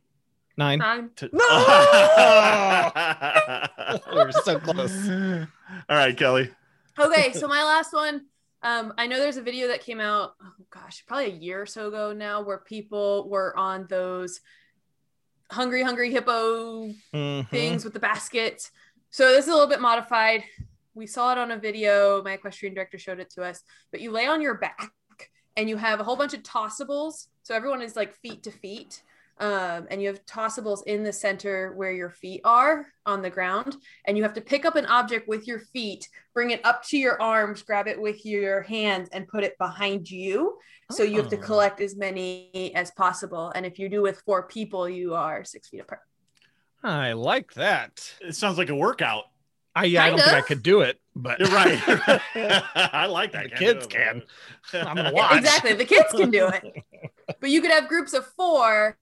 nine. 0.56 0.78
Nine. 0.78 1.10
T- 1.16 1.28
No! 1.32 1.40
We're 4.14 4.30
so 4.32 4.58
close. 4.60 5.08
All 5.08 5.96
right, 5.96 6.16
Kelly. 6.16 6.50
okay 6.98 7.32
so 7.32 7.48
my 7.48 7.64
last 7.64 7.92
one 7.92 8.22
um 8.62 8.94
i 8.96 9.06
know 9.06 9.18
there's 9.18 9.36
a 9.36 9.42
video 9.42 9.68
that 9.68 9.82
came 9.82 10.00
out 10.00 10.32
oh 10.42 10.52
gosh 10.70 11.04
probably 11.06 11.26
a 11.26 11.34
year 11.34 11.60
or 11.60 11.66
so 11.66 11.88
ago 11.88 12.14
now 12.14 12.40
where 12.42 12.56
people 12.56 13.28
were 13.28 13.54
on 13.58 13.86
those 13.90 14.40
hungry 15.50 15.82
hungry 15.82 16.10
hippo 16.10 16.90
Mhm. 17.14 17.46
things 17.50 17.84
with 17.84 17.92
the 17.92 18.00
basket 18.00 18.70
So 19.16 19.32
this 19.32 19.46
is 19.46 19.48
a 19.48 19.54
little 19.54 19.66
bit 19.66 19.80
modified. 19.80 20.44
We 20.92 21.06
saw 21.06 21.32
it 21.32 21.38
on 21.38 21.50
a 21.50 21.56
video. 21.56 22.22
My 22.22 22.32
equestrian 22.32 22.74
director 22.74 22.98
showed 22.98 23.18
it 23.18 23.30
to 23.30 23.42
us. 23.42 23.62
But 23.90 24.02
you 24.02 24.10
lay 24.10 24.26
on 24.26 24.42
your 24.42 24.58
back 24.58 24.90
and 25.56 25.70
you 25.70 25.78
have 25.78 26.00
a 26.00 26.04
whole 26.04 26.16
bunch 26.16 26.34
of 26.34 26.42
tossables. 26.42 27.28
So 27.42 27.54
everyone 27.54 27.80
is 27.80 27.96
like 27.96 28.14
feet 28.16 28.42
to 28.42 28.50
feet. 28.50 29.02
Um, 29.40 29.86
and 29.90 30.02
you 30.02 30.08
have 30.08 30.26
tossables 30.26 30.82
in 30.86 31.02
the 31.02 31.14
center 31.14 31.72
where 31.76 31.92
your 31.92 32.10
feet 32.10 32.42
are 32.44 32.88
on 33.06 33.22
the 33.22 33.30
ground. 33.30 33.76
And 34.06 34.18
you 34.18 34.22
have 34.22 34.34
to 34.34 34.42
pick 34.42 34.66
up 34.66 34.76
an 34.76 34.84
object 34.84 35.26
with 35.26 35.46
your 35.46 35.60
feet, 35.60 36.06
bring 36.34 36.50
it 36.50 36.60
up 36.66 36.84
to 36.88 36.98
your 36.98 37.18
arms, 37.18 37.62
grab 37.62 37.88
it 37.88 37.98
with 37.98 38.26
your 38.26 38.60
hands, 38.60 39.08
and 39.14 39.26
put 39.26 39.44
it 39.44 39.56
behind 39.56 40.10
you. 40.10 40.58
So 40.90 41.04
you 41.04 41.16
have 41.16 41.30
to 41.30 41.38
Oh. 41.38 41.40
collect 41.40 41.80
as 41.80 41.96
many 41.96 42.70
as 42.74 42.90
possible. 42.90 43.50
And 43.54 43.64
if 43.64 43.78
you 43.78 43.88
do 43.88 44.02
with 44.02 44.20
four 44.26 44.42
people, 44.42 44.86
you 44.90 45.14
are 45.14 45.42
six 45.42 45.70
feet 45.70 45.80
apart. 45.80 46.02
I 46.82 47.12
like 47.12 47.54
that. 47.54 48.12
It 48.20 48.34
sounds 48.34 48.58
like 48.58 48.68
a 48.68 48.74
workout. 48.76 49.24
I 49.74 49.84
yeah, 49.84 50.04
I 50.04 50.10
don't 50.10 50.20
think 50.20 50.32
I 50.32 50.40
could 50.40 50.62
do 50.62 50.80
it, 50.80 50.98
but 51.14 51.38
You're 51.38 51.48
right. 51.50 51.78
I 52.94 53.06
like 53.06 53.32
that. 53.32 53.44
The 53.44 53.48
Can't 53.50 53.60
kids 53.60 53.86
do 53.86 53.96
it, 53.98 54.26
but- 54.72 54.86
I'm 54.86 54.96
gonna 54.96 55.12
watch. 55.14 55.36
exactly. 55.38 55.74
The 55.74 55.84
kids 55.84 56.12
can 56.12 56.30
do 56.30 56.48
it. 56.48 56.82
But 57.40 57.50
you 57.50 57.60
could 57.60 57.70
have 57.70 57.86
groups 57.88 58.12
of 58.14 58.26
four 58.26 58.96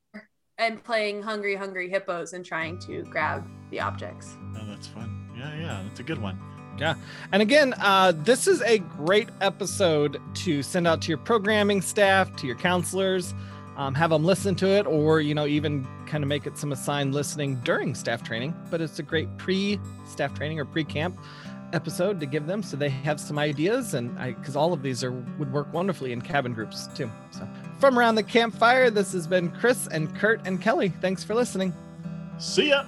and 0.59 0.83
playing 0.83 1.23
Hungry 1.23 1.55
Hungry 1.55 1.89
Hippos 1.89 2.33
and 2.33 2.45
trying 2.45 2.79
to 2.81 3.03
grab 3.05 3.47
the 3.71 3.81
objects. 3.81 4.37
Oh, 4.57 4.67
that's 4.67 4.87
fun. 4.89 5.29
Yeah, 5.37 5.55
yeah, 5.57 5.83
that's 5.87 6.01
a 6.01 6.05
good 6.05 6.21
one. 6.21 6.39
Yeah. 6.79 6.95
And 7.31 7.41
again, 7.41 7.75
uh, 7.79 8.13
this 8.17 8.49
is 8.49 8.61
a 8.63 8.79
great 8.79 9.29
episode 9.41 10.21
to 10.35 10.61
send 10.63 10.89
out 10.89 11.01
to 11.03 11.09
your 11.09 11.19
programming 11.19 11.81
staff, 11.81 12.35
to 12.37 12.47
your 12.49 12.57
counselors, 12.57 13.33
um, 13.77 13.95
have 13.95 14.11
them 14.11 14.25
listen 14.25 14.55
to 14.57 14.69
it, 14.69 14.87
or 14.87 15.21
you 15.21 15.35
know, 15.35 15.47
even 15.47 15.87
kind 16.07 16.23
of 16.23 16.29
make 16.29 16.47
it 16.47 16.57
some 16.57 16.73
assigned 16.73 17.15
listening 17.15 17.57
during 17.65 17.95
staff 17.95 18.23
training. 18.23 18.55
But 18.71 18.81
it's 18.81 18.99
a 18.99 19.03
great 19.03 19.37
pre-staff 19.39 20.35
training 20.35 20.61
or 20.61 20.65
pre-camp 20.65 21.19
episode 21.73 22.21
to 22.21 22.27
give 22.27 22.47
them, 22.47 22.63
so 22.63 22.77
they 22.77 22.89
have 22.89 23.19
some 23.21 23.39
ideas. 23.39 23.95
And 23.95 24.19
I, 24.19 24.33
because 24.33 24.57
all 24.57 24.73
of 24.73 24.83
these 24.83 25.03
are 25.03 25.13
would 25.13 25.53
work 25.53 25.73
wonderfully 25.73 26.13
in 26.13 26.21
cabin 26.21 26.55
groups 26.55 26.89
too. 26.95 27.11
So 27.31 27.49
from 27.79 27.99
around 27.99 28.15
the 28.15 28.23
campfire, 28.23 28.91
this 28.91 29.13
has 29.13 29.27
been 29.27 29.51
Chris 29.51 29.89
and 29.89 30.15
Kurt 30.17 30.47
and 30.47 30.61
Kelly. 30.61 30.91
Thanks 31.01 31.25
for 31.25 31.35
listening. 31.35 31.73
See 32.39 32.71
ya. 32.71 32.85